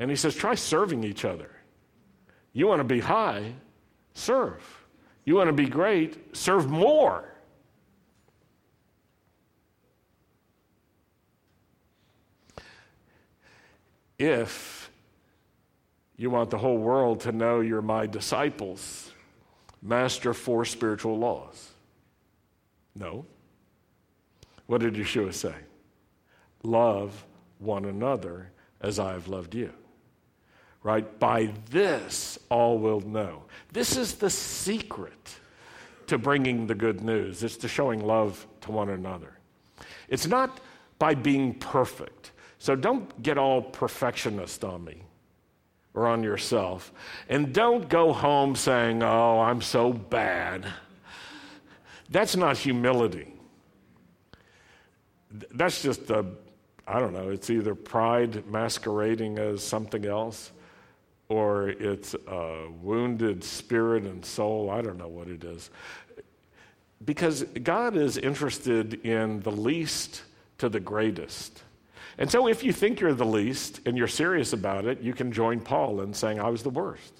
[0.00, 1.52] And he says, try serving each other.
[2.52, 3.52] You want to be high,
[4.16, 4.62] serve.
[5.24, 7.24] You want to be great, serve more.
[14.18, 14.90] If
[16.16, 19.12] you want the whole world to know you're my disciples,
[19.82, 21.70] master four spiritual laws.
[22.94, 23.26] No.
[24.66, 25.54] What did Yeshua say?
[26.62, 27.24] Love
[27.58, 28.50] one another
[28.80, 29.72] as I have loved you
[30.86, 31.18] right?
[31.18, 33.42] By this, all will know.
[33.72, 35.34] This is the secret
[36.06, 39.32] to bringing the good news, it's to showing love to one another.
[40.08, 40.60] It's not
[41.00, 42.30] by being perfect.
[42.60, 45.02] So don't get all perfectionist on me
[45.92, 46.92] or on yourself.
[47.28, 50.66] And don't go home saying, oh, I'm so bad.
[52.10, 53.34] That's not humility.
[55.52, 56.24] That's just a,
[56.86, 60.52] I don't know, it's either pride masquerading as something else
[61.28, 64.70] or it's a wounded spirit and soul.
[64.70, 65.70] I don't know what it is.
[67.04, 70.22] Because God is interested in the least
[70.58, 71.62] to the greatest.
[72.18, 75.32] And so if you think you're the least and you're serious about it, you can
[75.32, 77.12] join Paul in saying, I was the worst.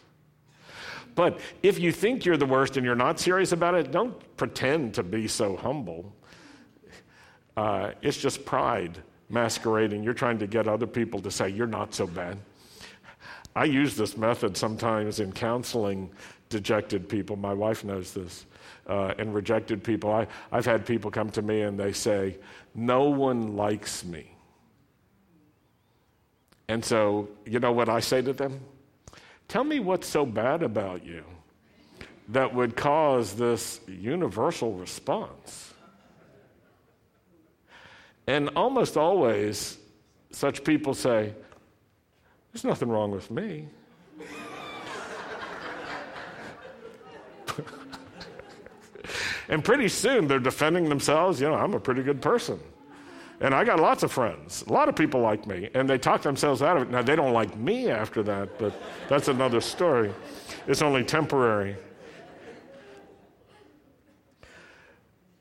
[1.14, 4.94] But if you think you're the worst and you're not serious about it, don't pretend
[4.94, 6.14] to be so humble.
[7.56, 10.02] Uh, it's just pride masquerading.
[10.02, 12.38] You're trying to get other people to say, You're not so bad.
[13.56, 16.10] I use this method sometimes in counseling
[16.50, 17.36] dejected people.
[17.36, 18.44] My wife knows this.
[18.86, 20.12] Uh, and rejected people.
[20.12, 22.36] I, I've had people come to me and they say,
[22.74, 24.30] No one likes me.
[26.68, 28.60] And so, you know what I say to them?
[29.48, 31.24] Tell me what's so bad about you
[32.28, 35.72] that would cause this universal response.
[38.26, 39.78] And almost always,
[40.30, 41.32] such people say,
[42.56, 43.68] There's nothing wrong with me.
[49.50, 51.38] and pretty soon they're defending themselves.
[51.38, 52.58] You know, I'm a pretty good person.
[53.42, 54.64] And I got lots of friends.
[54.68, 56.90] A lot of people like me, and they talk themselves out of it.
[56.90, 58.72] Now, they don't like me after that, but
[59.06, 60.10] that's another story.
[60.66, 61.76] It's only temporary.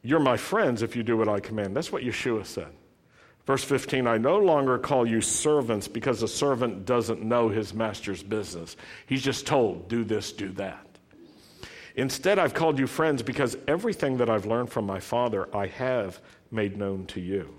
[0.01, 1.78] You're my friends if you do what I command.
[1.78, 2.73] That's what Yeshua said.
[3.46, 8.24] Verse 15 I no longer call you servants because a servant doesn't know his master's
[8.24, 8.76] business.
[9.06, 10.82] He's just told, do this, do that.
[11.96, 16.20] Instead, I've called you friends because everything that I've learned from my Father I have
[16.52, 17.54] made known to you.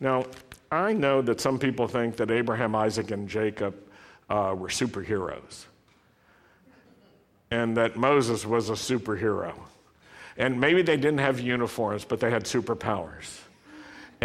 [0.00, 0.26] Now,
[0.70, 3.76] I know that some people think that Abraham, Isaac, and Jacob
[4.28, 5.64] uh, were superheroes,
[7.50, 9.54] and that Moses was a superhero.
[10.36, 13.43] And maybe they didn't have uniforms, but they had superpowers.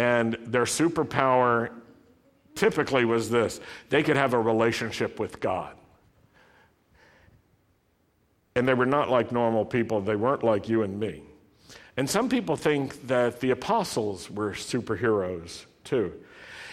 [0.00, 1.68] And their superpower
[2.54, 3.60] typically was this
[3.90, 5.76] they could have a relationship with God.
[8.56, 11.22] And they were not like normal people, they weren't like you and me.
[11.98, 16.14] And some people think that the apostles were superheroes too.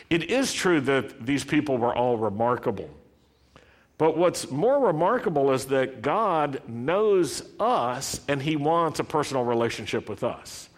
[0.09, 2.89] It is true that these people were all remarkable.
[3.97, 10.07] But what's more remarkable is that God knows us and He wants a personal relationship
[10.07, 10.69] with us.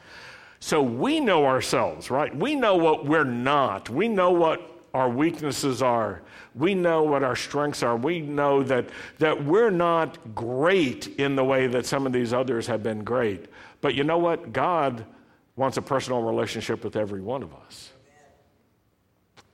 [0.59, 2.35] So we know ourselves, right?
[2.35, 3.89] We know what we're not.
[3.89, 4.61] We know what
[4.93, 6.21] our weaknesses are.
[6.55, 7.95] We know what our strengths are.
[7.95, 12.67] We know that, that we're not great in the way that some of these others
[12.67, 13.45] have been great.
[13.81, 14.51] But you know what?
[14.51, 15.05] God
[15.55, 17.91] wants a personal relationship with every one of us.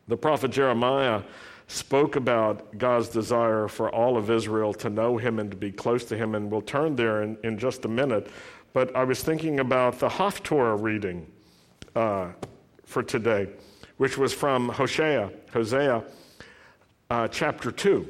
[0.07, 1.23] The prophet Jeremiah
[1.67, 6.05] spoke about God's desire for all of Israel to know him and to be close
[6.05, 8.27] to him, and we'll turn there in, in just a minute.
[8.75, 11.31] But I was thinking about the Haftorah reading
[11.95, 12.33] uh,
[12.83, 13.47] for today,
[13.95, 16.03] which was from Hosea, Hosea
[17.09, 18.05] uh, chapter 2.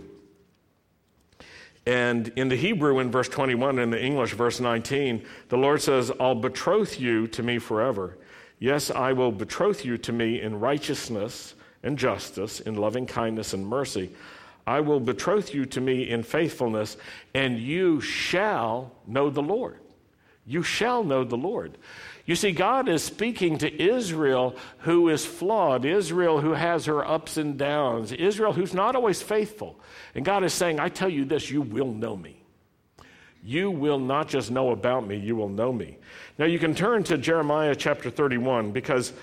[1.86, 6.12] And in the Hebrew, in verse 21, in the English, verse 19, the Lord says,
[6.20, 8.18] I'll betroth you to me forever.
[8.58, 13.68] Yes, I will betroth you to me in righteousness and justice, in loving kindness and
[13.68, 14.16] mercy.
[14.66, 16.98] I will betroth you to me in faithfulness,
[17.36, 19.82] and you shall know the Lord.
[20.46, 21.78] You shall know the Lord.
[22.26, 27.38] You see, God is speaking to Israel who is flawed, Israel who has her ups
[27.38, 29.80] and downs, Israel who's not always faithful.
[30.16, 32.42] And God is saying, I tell you this, you will know me.
[33.44, 35.98] You will not just know about me, you will know me.
[36.40, 39.14] Now you can turn to Jeremiah chapter 31 because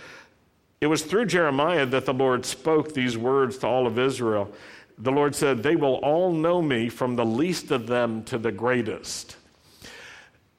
[0.80, 4.52] it was through Jeremiah that the Lord spoke these words to all of Israel.
[4.98, 8.52] The Lord said, They will all know me from the least of them to the
[8.52, 9.36] greatest.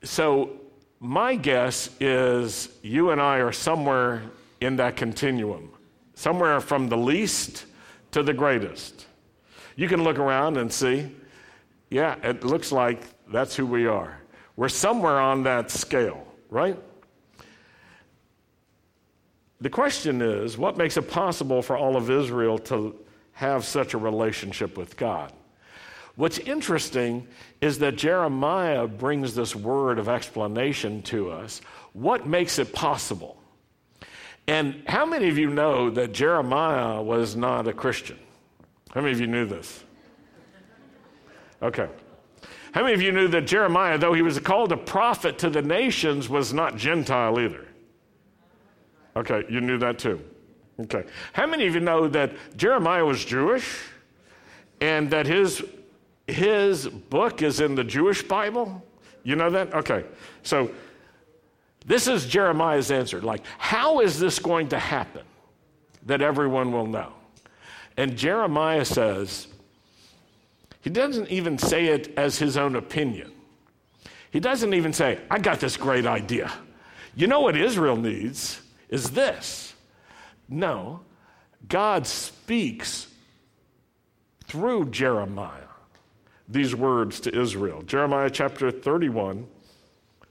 [0.03, 0.51] So
[0.99, 4.23] my guess is you and I are somewhere
[4.61, 5.71] in that continuum,
[6.13, 7.65] somewhere from the least
[8.11, 9.07] to the greatest.
[9.75, 11.09] You can look around and see,
[11.89, 14.19] yeah, it looks like that's who we are.
[14.55, 16.77] We're somewhere on that scale, right?
[19.61, 22.95] The question is what makes it possible for all of Israel to
[23.31, 25.31] have such a relationship with God?
[26.15, 27.28] What's interesting
[27.60, 31.62] is that Jeremiah brings this word of explanation to us.
[31.93, 33.38] What makes it possible?
[34.47, 38.19] And how many of you know that Jeremiah was not a Christian?
[38.93, 39.84] How many of you knew this?
[41.62, 41.88] Okay.
[42.73, 45.62] How many of you knew that Jeremiah, though he was called a prophet to the
[45.62, 47.67] nations, was not Gentile either?
[49.15, 50.19] Okay, you knew that too.
[50.80, 51.06] Okay.
[51.34, 53.80] How many of you know that Jeremiah was Jewish
[54.82, 55.63] and that his
[56.27, 58.84] his book is in the Jewish Bible.
[59.24, 59.74] You know that?
[59.74, 60.05] Okay.
[60.43, 60.71] So
[61.86, 63.21] this is Jeremiah's answer.
[63.21, 65.24] Like, how is this going to happen
[66.05, 67.13] that everyone will know?
[67.97, 69.47] And Jeremiah says,
[70.82, 73.32] he doesn't even say it as his own opinion.
[74.32, 76.51] He doesn't even say, I got this great idea.
[77.15, 78.59] You know what Israel needs
[78.89, 79.74] is this.
[80.49, 81.01] No,
[81.67, 83.07] God speaks
[84.45, 85.63] through Jeremiah
[86.47, 87.81] these words to Israel.
[87.83, 89.47] Jeremiah chapter 31,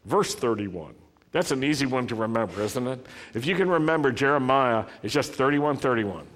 [0.05, 0.95] verse 31.
[1.31, 3.07] That's an easy one to remember, isn't it?
[3.35, 6.27] If you can remember Jeremiah, it's just 31 31.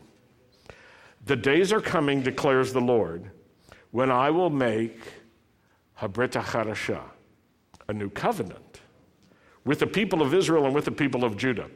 [1.26, 3.30] The days are coming, declares the Lord,
[3.90, 5.00] when I will make
[6.00, 7.02] Habrita Charashah,
[7.88, 8.80] a new covenant,
[9.64, 11.68] with the people of Israel and with the people of Judah.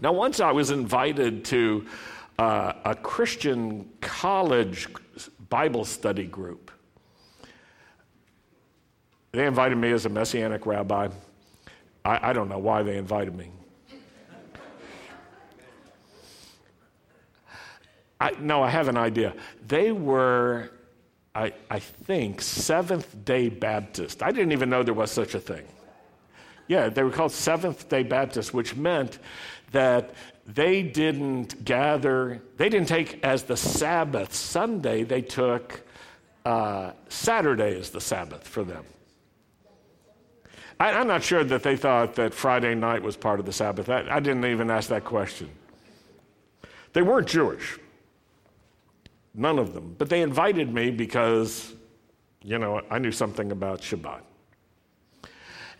[0.00, 1.86] Now, once I was invited to
[2.38, 4.88] uh, a Christian college
[5.48, 6.71] Bible study group.
[9.32, 11.08] They invited me as a Messianic rabbi.
[12.04, 13.50] I, I don't know why they invited me.
[18.20, 19.34] I, no, I have an idea.
[19.66, 20.70] They were,
[21.34, 24.22] I, I think, Seventh day Baptist.
[24.22, 25.64] I didn't even know there was such a thing.
[26.68, 29.18] Yeah, they were called Seventh day Baptist, which meant
[29.72, 30.14] that
[30.46, 35.80] they didn't gather, they didn't take as the Sabbath Sunday, they took
[36.44, 38.84] uh, Saturday as the Sabbath for them.
[40.82, 43.88] I, am not sure that they thought that Friday night was part of the Sabbath.
[43.88, 45.48] I, I didn't even ask that question.
[46.92, 47.78] They weren't Jewish,
[49.32, 51.72] none of them, but they invited me because,
[52.42, 54.22] you know, I knew something about Shabbat.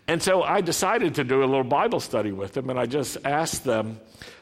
[0.07, 3.17] And so I decided to do a little Bible study with them, and I just
[3.25, 3.99] asked them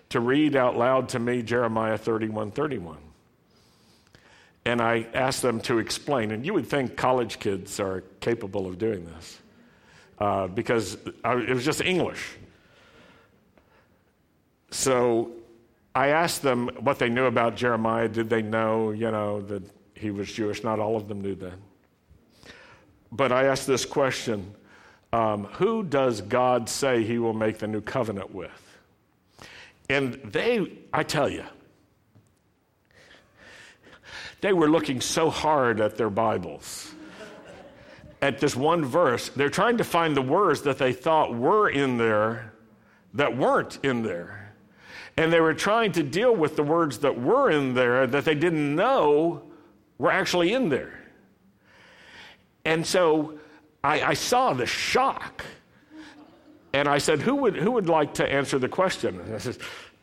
[0.10, 2.98] to read out loud to me Jeremiah 31 31.
[4.66, 8.78] And I asked them to explain, and you would think college kids are capable of
[8.78, 9.41] doing this
[10.22, 12.38] uh, because I, it was just English.
[14.70, 15.32] So
[15.96, 18.08] I asked them what they knew about Jeremiah.
[18.08, 19.64] Did they know, you know, that
[19.96, 20.64] he was Jewish?
[20.64, 21.56] Not all of them knew that.
[23.12, 24.54] But I asked this question
[25.12, 28.52] um, Who does God say he will make the new covenant with?
[29.90, 31.46] And they, I tell you,
[34.42, 36.94] they were looking so hard at their Bibles.
[38.22, 41.98] At this one verse, they're trying to find the words that they thought were in
[41.98, 42.54] there
[43.14, 44.54] that weren't in there.
[45.18, 48.36] And they were trying to deal with the words that were in there that they
[48.36, 49.44] didn't know
[49.98, 51.00] were actually in there.
[52.64, 53.40] And so
[53.84, 55.44] I, I saw the shock.
[56.74, 59.20] And I said, who would, who would like to answer the question?
[59.20, 59.58] And I said,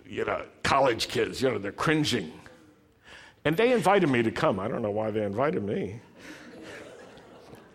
[0.07, 2.33] you know, college kids, you know, they're cringing.
[3.45, 4.61] And they invited me to come.
[4.61, 6.01] I don't know why they invited me.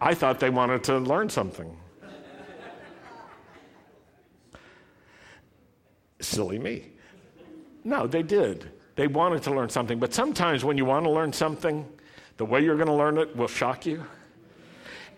[0.04, 1.78] I thought they wanted to learn something.
[6.20, 6.90] Silly me.
[7.86, 8.70] No, they did.
[8.98, 10.00] They wanted to learn something.
[10.00, 11.88] But sometimes when you want to learn something,
[12.36, 14.04] the way you're going to learn it will shock you.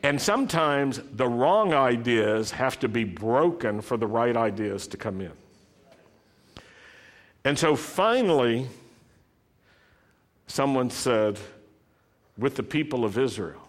[0.04, 5.20] And sometimes the wrong ideas have to be broken for the right ideas to come
[5.20, 5.32] in.
[7.44, 8.68] And so finally,
[10.46, 11.40] someone said,
[12.38, 13.65] with the people of Israel.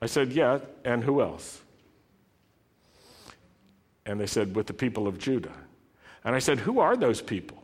[0.00, 1.60] I said, yeah, and who else?
[4.06, 5.52] And they said, with the people of Judah.
[6.24, 7.62] And I said, who are those people?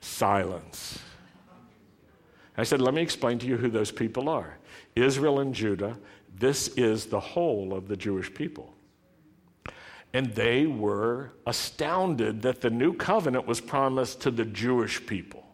[0.00, 0.98] Silence.
[2.56, 4.56] I said, let me explain to you who those people are.
[4.94, 5.96] Israel and Judah,
[6.38, 8.72] this is the whole of the Jewish people.
[10.12, 15.44] And they were astounded that the new covenant was promised to the Jewish people.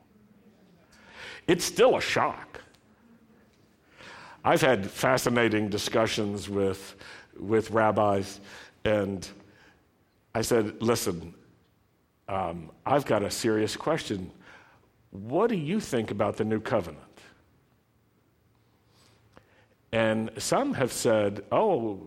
[1.49, 2.62] It's still a shock.
[4.45, 6.97] I've had fascinating discussions with,
[7.39, 8.41] with rabbis,
[8.85, 9.29] and
[10.35, 11.35] I said, listen,
[12.29, 14.33] um, I've got a serious question.
[15.11, 17.03] What do you think about the new covenant?
[19.93, 22.01] And some have said, oh,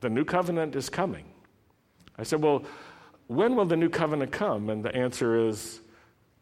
[0.00, 1.26] the new covenant is coming.
[2.18, 2.64] I said, well,
[3.26, 4.70] when will the new covenant come?
[4.70, 5.80] And the answer is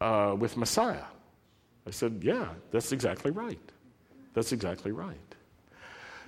[0.01, 1.03] uh, with Messiah.
[1.85, 3.59] I said, yeah, that's exactly right.
[4.35, 5.17] That's exactly right.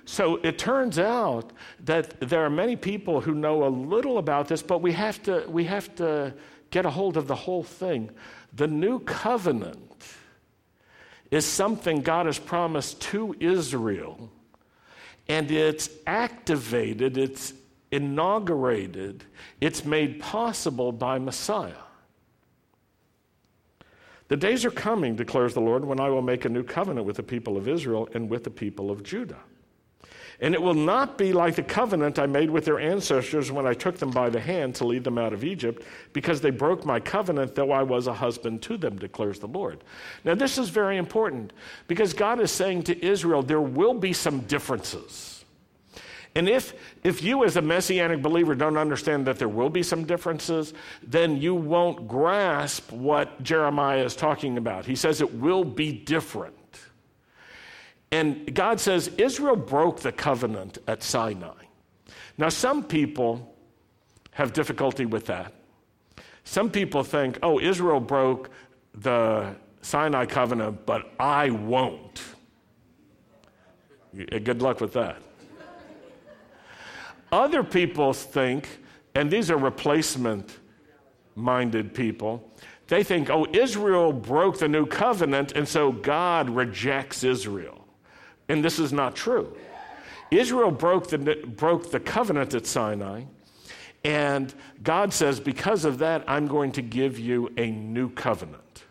[0.06, 1.52] So it turns out
[1.84, 5.44] that there are many people who know a little about this, but we have to,
[5.46, 6.32] we have to
[6.70, 8.10] get a hold of the whole thing.
[8.54, 10.06] The new covenant
[11.30, 14.30] is something God has promised to Israel,
[15.28, 17.52] and it's activated, it's
[17.92, 19.24] inaugurated,
[19.60, 21.84] it's made possible by Messiah.
[24.28, 27.16] The days are coming, declares the Lord, when I will make a new covenant with
[27.16, 29.40] the people of Israel and with the people of Judah.
[30.40, 33.74] And it will not be like the covenant I made with their ancestors when I
[33.74, 37.00] took them by the hand to lead them out of Egypt, because they broke my
[37.00, 39.82] covenant, though I was a husband to them, declares the Lord.
[40.24, 41.52] Now, this is very important
[41.88, 45.37] because God is saying to Israel, there will be some differences.
[46.38, 46.72] And if,
[47.02, 50.72] if you, as a messianic believer, don't understand that there will be some differences,
[51.02, 54.86] then you won't grasp what Jeremiah is talking about.
[54.86, 56.54] He says it will be different.
[58.12, 61.64] And God says Israel broke the covenant at Sinai.
[62.38, 63.56] Now, some people
[64.30, 65.52] have difficulty with that.
[66.44, 68.50] Some people think, oh, Israel broke
[68.94, 72.22] the Sinai covenant, but I won't.
[74.14, 75.20] Good luck with that.
[77.30, 78.80] Other people think,
[79.14, 80.58] and these are replacement
[81.34, 82.50] minded people,
[82.88, 87.84] they think, oh, Israel broke the new covenant, and so God rejects Israel.
[88.48, 89.54] And this is not true.
[90.30, 93.24] Israel broke the, broke the covenant at Sinai,
[94.04, 98.84] and God says, because of that, I'm going to give you a new covenant.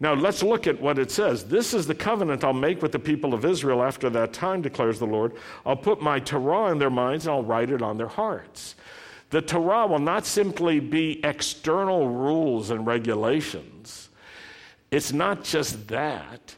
[0.00, 1.44] Now, let's look at what it says.
[1.44, 5.00] This is the covenant I'll make with the people of Israel after that time, declares
[5.00, 5.32] the Lord.
[5.66, 8.76] I'll put my Torah in their minds and I'll write it on their hearts.
[9.30, 14.08] The Torah will not simply be external rules and regulations,
[14.90, 16.54] it's not just that.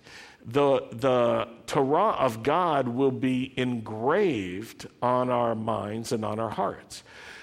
[0.47, 7.03] The, the Torah of God will be engraved on our minds and on our hearts.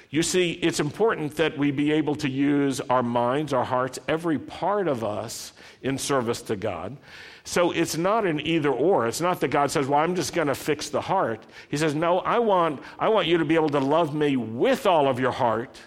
[0.09, 4.39] You see, it's important that we be able to use our minds, our hearts, every
[4.39, 5.51] part of us
[5.81, 6.95] in service to God.
[7.43, 9.07] So it's not an either or.
[9.07, 11.93] It's not that God says, "Well, I'm just going to fix the heart." He says,
[11.93, 15.19] "No, I want I want you to be able to love me with all of
[15.19, 15.77] your heart,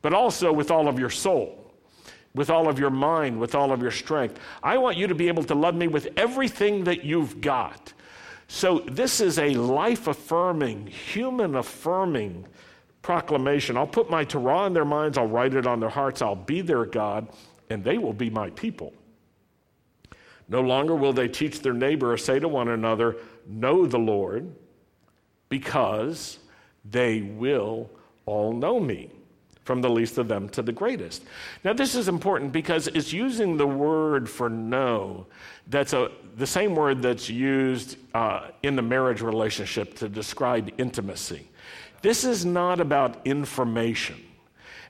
[0.00, 1.72] but also with all of your soul,
[2.34, 4.38] with all of your mind, with all of your strength.
[4.62, 7.92] I want you to be able to love me with everything that you've got."
[8.48, 12.46] So this is a life affirming, human affirming
[13.06, 13.76] proclamation.
[13.76, 16.60] I'll put my Torah in their minds, I'll write it on their hearts, I'll be
[16.60, 17.28] their God,
[17.70, 18.92] and they will be my people.
[20.48, 23.14] No longer will they teach their neighbor or say to one another,
[23.46, 24.52] Know the Lord,
[25.48, 26.40] because
[26.84, 27.88] they will
[28.24, 29.12] all know me,
[29.62, 31.22] from the least of them to the greatest.
[31.62, 35.28] Now, this is important because it's using the word for know
[35.68, 41.46] that's a, the same word that's used uh, in the marriage relationship to describe intimacy.
[42.02, 44.22] This is not about information.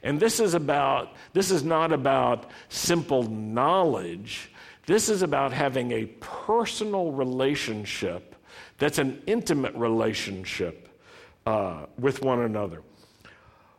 [0.02, 4.50] And this is about this is not about simple knowledge
[4.86, 8.36] this is about having a personal relationship
[8.78, 10.88] that's an intimate relationship
[11.44, 12.82] uh, with one another.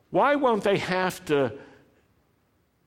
[0.10, 1.54] Why won't they have to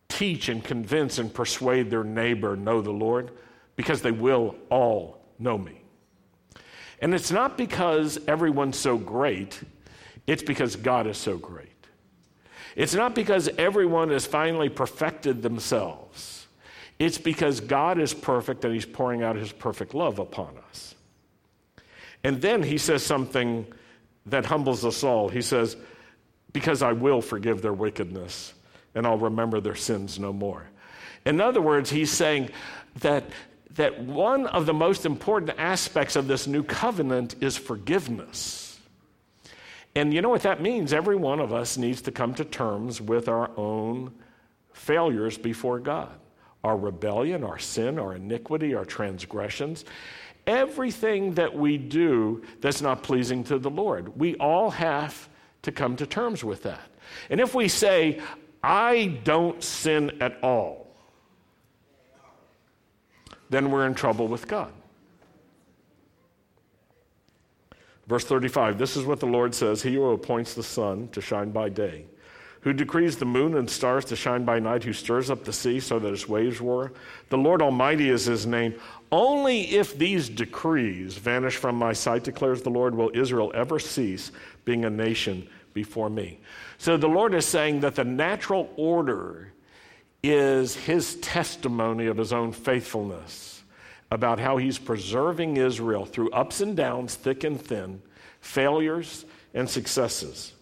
[0.09, 3.31] teach and convince and persuade their neighbor know the Lord?
[3.77, 5.81] Because they will all know me.
[7.01, 9.59] And it's not because everyone's so great,
[10.31, 11.67] it's because God is so great.
[12.77, 16.47] It's not because everyone has finally perfected themselves.
[17.01, 20.95] It's because God is perfect and He's pouring out His perfect love upon us.
[22.23, 23.67] And then He says something
[24.27, 25.29] that humbles us all.
[25.29, 25.77] He says,
[26.53, 28.55] Because I will forgive their wickedness
[28.95, 30.65] and I'll remember their sins no more.
[31.27, 32.51] In other words, He's saying
[33.01, 33.25] that,
[33.73, 38.70] that one of the most important aspects of this new covenant is forgiveness.
[39.95, 40.93] And you know what that means?
[40.93, 44.13] Every one of us needs to come to terms with our own
[44.73, 46.11] failures before God
[46.63, 49.87] our rebellion, our sin, our iniquity, our transgressions,
[50.47, 54.19] everything that we do that's not pleasing to the Lord.
[54.19, 55.29] We all have
[55.63, 56.83] to come to terms with that.
[57.31, 58.21] And if we say,
[58.63, 60.87] I don't sin at all,
[63.49, 64.73] then we're in trouble with God.
[68.11, 71.53] Verse 35 This is what the Lord says He who appoints the sun to shine
[71.53, 72.07] by day
[72.63, 75.81] who decrees the moon and stars to shine by night, who stirs up the sea
[75.81, 76.93] so that its waves roar.
[77.31, 78.75] The Lord Almighty is his name.
[79.11, 84.31] Only if these decrees vanish from my sight, declares the Lord, will Israel ever cease
[84.67, 86.39] being a nation before me.
[86.77, 89.55] So the Lord is saying that the natural order
[90.23, 93.60] is his testimony of his own faithfulness
[94.11, 98.03] about how he's preserving Israel through ups and downs, thick and thin,
[98.41, 100.53] failures and successes.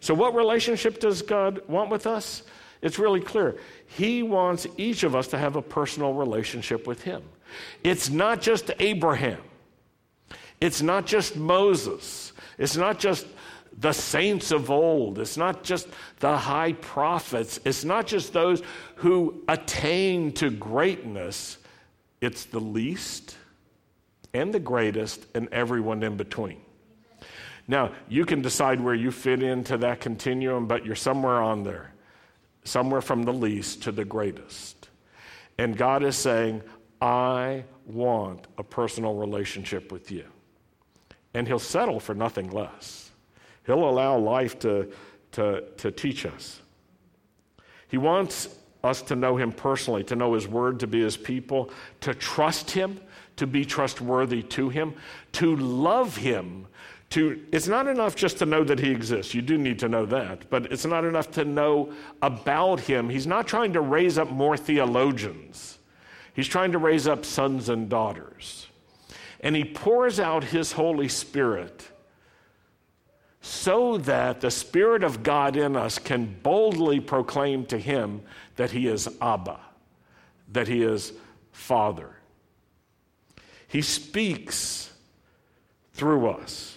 [0.00, 2.42] So, what relationship does God want with us?
[2.82, 3.56] It's really clear.
[3.86, 7.22] He wants each of us to have a personal relationship with Him.
[7.82, 9.40] It's not just Abraham,
[10.60, 13.26] it's not just Moses, it's not just
[13.78, 15.88] the saints of old, it's not just
[16.20, 18.62] the high prophets, it's not just those
[18.96, 21.58] who attain to greatness,
[22.24, 23.36] it's the least
[24.32, 26.60] and the greatest and everyone in between.
[27.68, 31.92] Now, you can decide where you fit into that continuum, but you're somewhere on there,
[32.64, 34.88] somewhere from the least to the greatest.
[35.58, 36.62] And God is saying,
[37.00, 40.24] I want a personal relationship with you.
[41.34, 43.10] And He'll settle for nothing less.
[43.66, 44.90] He'll allow life to,
[45.32, 46.60] to, to teach us.
[47.88, 48.48] He wants
[48.84, 51.70] us to know Him personally, to know His Word, to be His people,
[52.00, 53.00] to trust Him,
[53.36, 54.94] to be trustworthy to Him,
[55.32, 56.66] to love Him.
[57.10, 59.34] To, it's not enough just to know that He exists.
[59.34, 60.50] You do need to know that.
[60.50, 63.08] But it's not enough to know about Him.
[63.08, 65.78] He's not trying to raise up more theologians,
[66.34, 68.66] He's trying to raise up sons and daughters.
[69.40, 71.90] And He pours out His Holy Spirit
[73.44, 78.22] so that the Spirit of God in us can boldly proclaim to Him
[78.56, 79.58] that He is Abba,
[80.52, 81.12] that He is
[81.52, 82.10] Father.
[83.68, 84.92] He speaks
[85.92, 86.76] through us.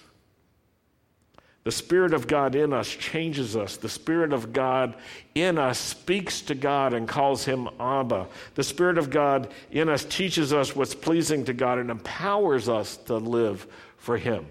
[1.63, 3.75] The Spirit of God in us changes us.
[3.75, 4.95] The Spirit of God
[5.35, 8.27] in us speaks to God and calls Him Abba.
[8.55, 12.95] The Spirit of God in us teaches us what's pleasing to God and empowers us
[13.07, 13.67] to live
[13.97, 14.47] for Him.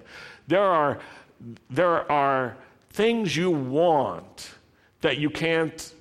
[0.46, 0.98] There are
[1.70, 2.56] there are
[2.90, 4.50] things you want
[5.00, 5.94] that you can't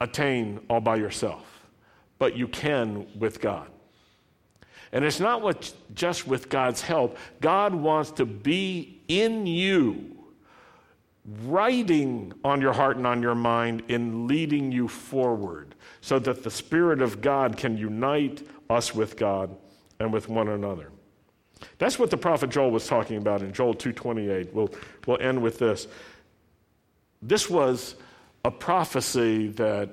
[0.00, 1.66] attain all by yourself,
[2.18, 3.68] but you can with God.
[4.92, 7.18] And it's not what, just with God's help.
[7.40, 10.16] God wants to be in you,
[11.42, 16.50] writing on your heart and on your mind, in leading you forward, so that the
[16.50, 19.54] Spirit of God can unite us with God
[20.00, 20.90] and with one another.
[21.78, 24.52] That's what the prophet Joel was talking about in Joel 2:28.
[24.54, 24.70] We'll,
[25.06, 25.88] we'll end with this.
[27.20, 27.96] This was
[28.48, 29.90] a prophecy that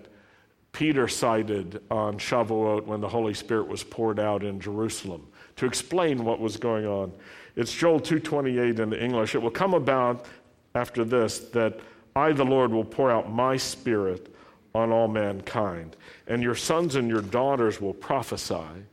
[0.72, 5.28] Peter cited on Shavuot when the Holy Spirit was poured out in Jerusalem
[5.58, 7.12] to explain what was going on.
[7.58, 9.36] It's Joel 2:28 in the English.
[9.36, 10.26] It will come about
[10.74, 11.82] after this that
[12.16, 14.34] I the Lord will pour out my spirit
[14.74, 18.86] on all mankind and your sons and your daughters will prophesy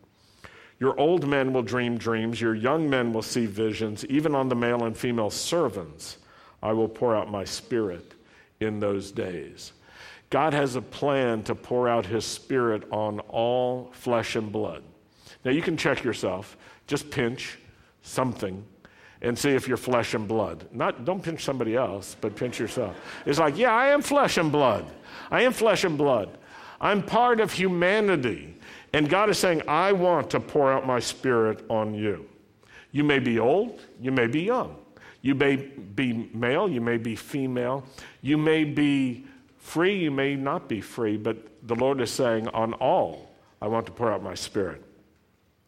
[0.81, 4.57] your old men will dream dreams, your young men will see visions, even on the
[4.57, 6.19] male and female servants.
[6.61, 8.15] I will pour out my spirit
[8.65, 9.73] in those days.
[10.31, 14.83] God has a plan to pour out his spirit on all flesh and blood.
[15.45, 16.57] Now you can check yourself,
[16.87, 17.59] just pinch
[18.03, 18.65] something
[19.21, 20.67] and see if you're flesh and blood.
[20.73, 22.97] Not don't pinch somebody else, but pinch yourself.
[23.25, 24.85] It's like, yeah, I am flesh and blood.
[25.31, 26.39] I am flesh and blood.
[26.81, 28.57] I'm part of humanity.
[28.93, 32.29] And God is saying, I want to pour out my spirit on you.
[32.91, 34.77] You may be old, you may be young.
[35.23, 37.85] You may be male, you may be female.
[38.21, 39.25] You may be
[39.59, 43.87] free, you may not be free, but the Lord is saying, on all, I want
[43.87, 44.83] to pour out my spirit.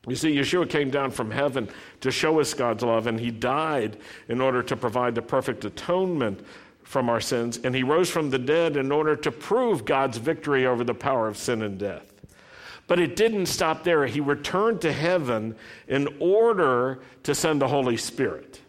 [0.09, 1.69] You see, Yeshua came down from heaven
[2.01, 3.97] to show us God's love, and he died
[4.29, 6.45] in order to provide the perfect atonement
[6.83, 10.67] from our sins, and he rose from the dead in order to prove God's victory
[10.67, 12.13] over the power of sin and death.
[12.87, 14.05] But it didn't stop there.
[14.05, 15.57] He returned to heaven
[15.89, 18.61] in order to send the Holy Spirit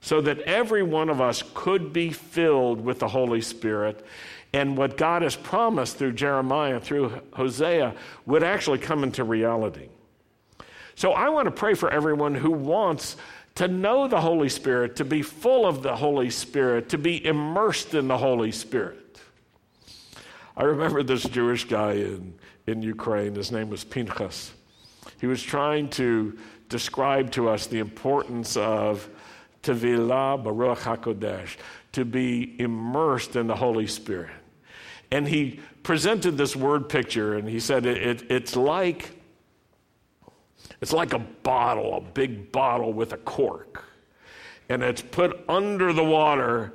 [0.00, 4.04] so that every one of us could be filled with the Holy Spirit.
[4.52, 7.94] And what God has promised through Jeremiah, through Hosea,
[8.26, 9.88] would actually come into reality.
[10.94, 13.16] So I want to pray for everyone who wants
[13.56, 17.94] to know the Holy Spirit, to be full of the Holy Spirit, to be immersed
[17.94, 19.20] in the Holy Spirit.
[20.56, 22.34] I remember this Jewish guy in
[22.68, 23.34] in Ukraine.
[23.34, 24.52] His name was Pinchas.
[25.20, 26.38] He was trying to
[26.68, 29.08] describe to us the importance of
[29.62, 31.56] Tevilah B'Ruach HaKodesh,
[31.92, 34.32] to be immersed in the Holy Spirit.
[35.10, 39.10] And he presented this word picture, and he said it, it, it's like
[40.80, 43.84] it's like a bottle, a big bottle with a cork,
[44.68, 46.74] and it's put under the water,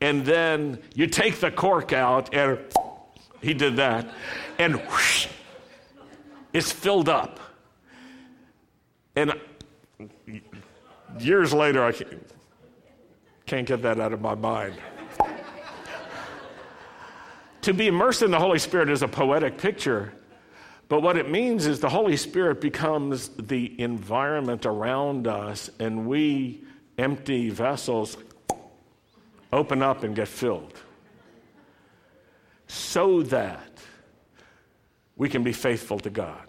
[0.00, 2.58] and then you take the cork out, and
[3.40, 4.12] he did that,
[4.58, 5.28] and whoosh,
[6.52, 7.40] it's filled up.
[9.16, 9.32] And
[11.22, 11.92] years later, I
[13.46, 14.74] can't get that out of my mind.
[17.62, 20.12] to be immersed in the Holy Spirit is a poetic picture,
[20.88, 26.62] but what it means is the Holy Spirit becomes the environment around us, and we,
[26.96, 28.16] empty vessels,
[29.52, 30.74] open up and get filled
[32.68, 33.66] so that
[35.16, 36.46] we can be faithful to God,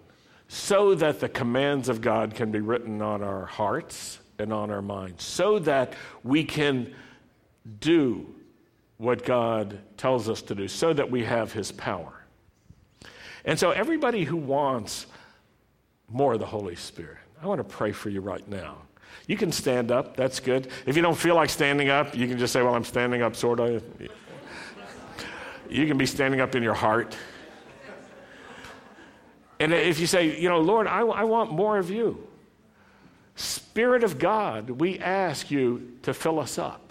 [0.48, 4.82] so that the commands of God can be written on our hearts and on our
[4.82, 6.92] minds, so that we can
[7.78, 8.34] do
[8.96, 12.12] what God tells us to do, so that we have His power.
[13.44, 15.06] And so, everybody who wants
[16.08, 18.78] more of the Holy Spirit, I want to pray for you right now.
[19.26, 20.68] You can stand up, that's good.
[20.86, 23.36] If you don't feel like standing up, you can just say, Well, I'm standing up,
[23.36, 23.82] sort of.
[25.70, 27.16] You can be standing up in your heart.
[29.60, 32.26] And if you say, you know, Lord, I, I want more of you,
[33.36, 36.90] Spirit of God, we ask you to fill us up.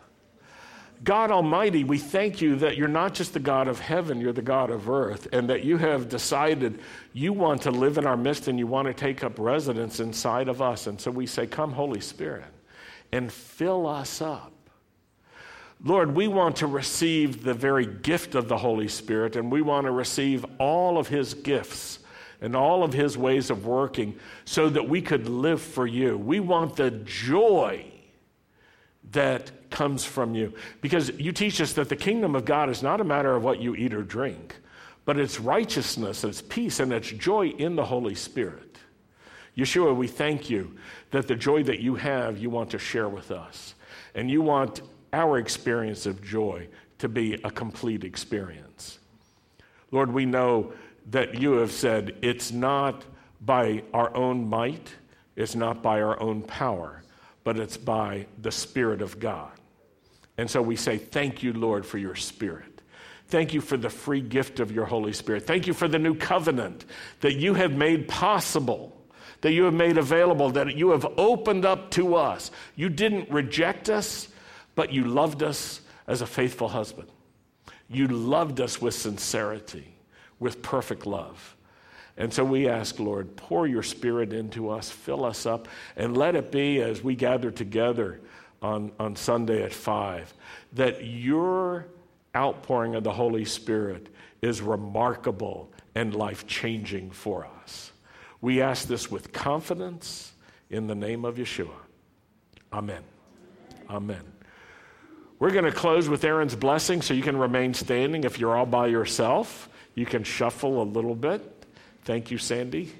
[1.03, 4.41] God Almighty, we thank you that you're not just the God of heaven, you're the
[4.41, 6.79] God of earth, and that you have decided
[7.13, 10.49] you want to live in our midst and you want to take up residence inside
[10.49, 10.87] of us.
[10.87, 12.45] And so we say, Come, Holy Spirit,
[13.13, 14.51] and fill us up.
[15.81, 19.85] Lord, we want to receive the very gift of the Holy Spirit, and we want
[19.85, 21.98] to receive all of His gifts
[22.41, 26.17] and all of His ways of working so that we could live for you.
[26.17, 27.85] We want the joy
[29.11, 30.53] that comes from you.
[30.81, 33.59] Because you teach us that the kingdom of God is not a matter of what
[33.59, 34.55] you eat or drink,
[35.05, 38.77] but it's righteousness, it's peace, and it's joy in the Holy Spirit.
[39.57, 40.75] Yeshua, we thank you
[41.11, 43.75] that the joy that you have, you want to share with us.
[44.15, 44.81] And you want
[45.11, 46.67] our experience of joy
[46.99, 48.99] to be a complete experience.
[49.91, 50.73] Lord, we know
[51.07, 53.03] that you have said it's not
[53.41, 54.89] by our own might,
[55.35, 57.03] it's not by our own power,
[57.43, 59.51] but it's by the Spirit of God.
[60.37, 62.81] And so we say, Thank you, Lord, for your Spirit.
[63.27, 65.45] Thank you for the free gift of your Holy Spirit.
[65.45, 66.85] Thank you for the new covenant
[67.21, 68.95] that you have made possible
[69.41, 72.51] that you have made available, that you have opened up to us.
[72.75, 74.27] You didn't reject us,
[74.75, 77.09] but you loved us as a faithful husband.
[77.87, 79.95] You loved us with sincerity,
[80.39, 81.55] with perfect love.
[82.17, 86.35] And so we ask, Lord, pour your spirit into us, fill us up, and let
[86.35, 88.19] it be as we gather together
[88.61, 90.33] on, on Sunday at 5
[90.73, 91.87] that your
[92.35, 94.09] outpouring of the Holy Spirit
[94.41, 97.91] is remarkable and life changing for us.
[98.41, 100.33] We ask this with confidence
[100.69, 101.71] in the name of Yeshua.
[102.71, 103.01] Amen.
[103.89, 104.21] Amen.
[105.39, 108.25] We're going to close with Aaron's blessing so you can remain standing.
[108.25, 109.69] If you're all by yourself,
[109.99, 111.65] you can shuffle a little bit.
[112.05, 112.93] Thank you, Sandy.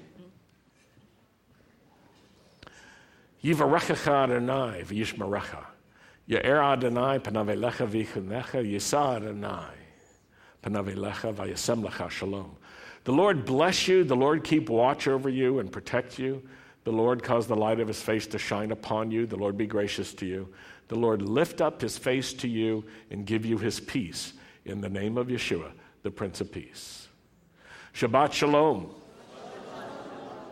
[3.42, 5.64] Yivarechecha Adonai v'yishmerecha.
[6.26, 8.62] Ye'er Adonai panavelecha v'yichunecha.
[8.70, 9.72] Yisa Adonai
[10.62, 12.54] panavelecha v'yasem lecha shalom.
[13.04, 14.04] The Lord bless you.
[14.04, 16.42] The Lord keep watch over you and protect you.
[16.84, 19.26] The Lord cause the light of his face to shine upon you.
[19.26, 20.52] The Lord be gracious to you.
[20.88, 24.34] The Lord lift up his face to you and give you his peace
[24.66, 25.72] in the name of Yeshua,
[26.02, 27.08] the Prince of Peace.
[27.94, 28.94] Shabbat Shalom.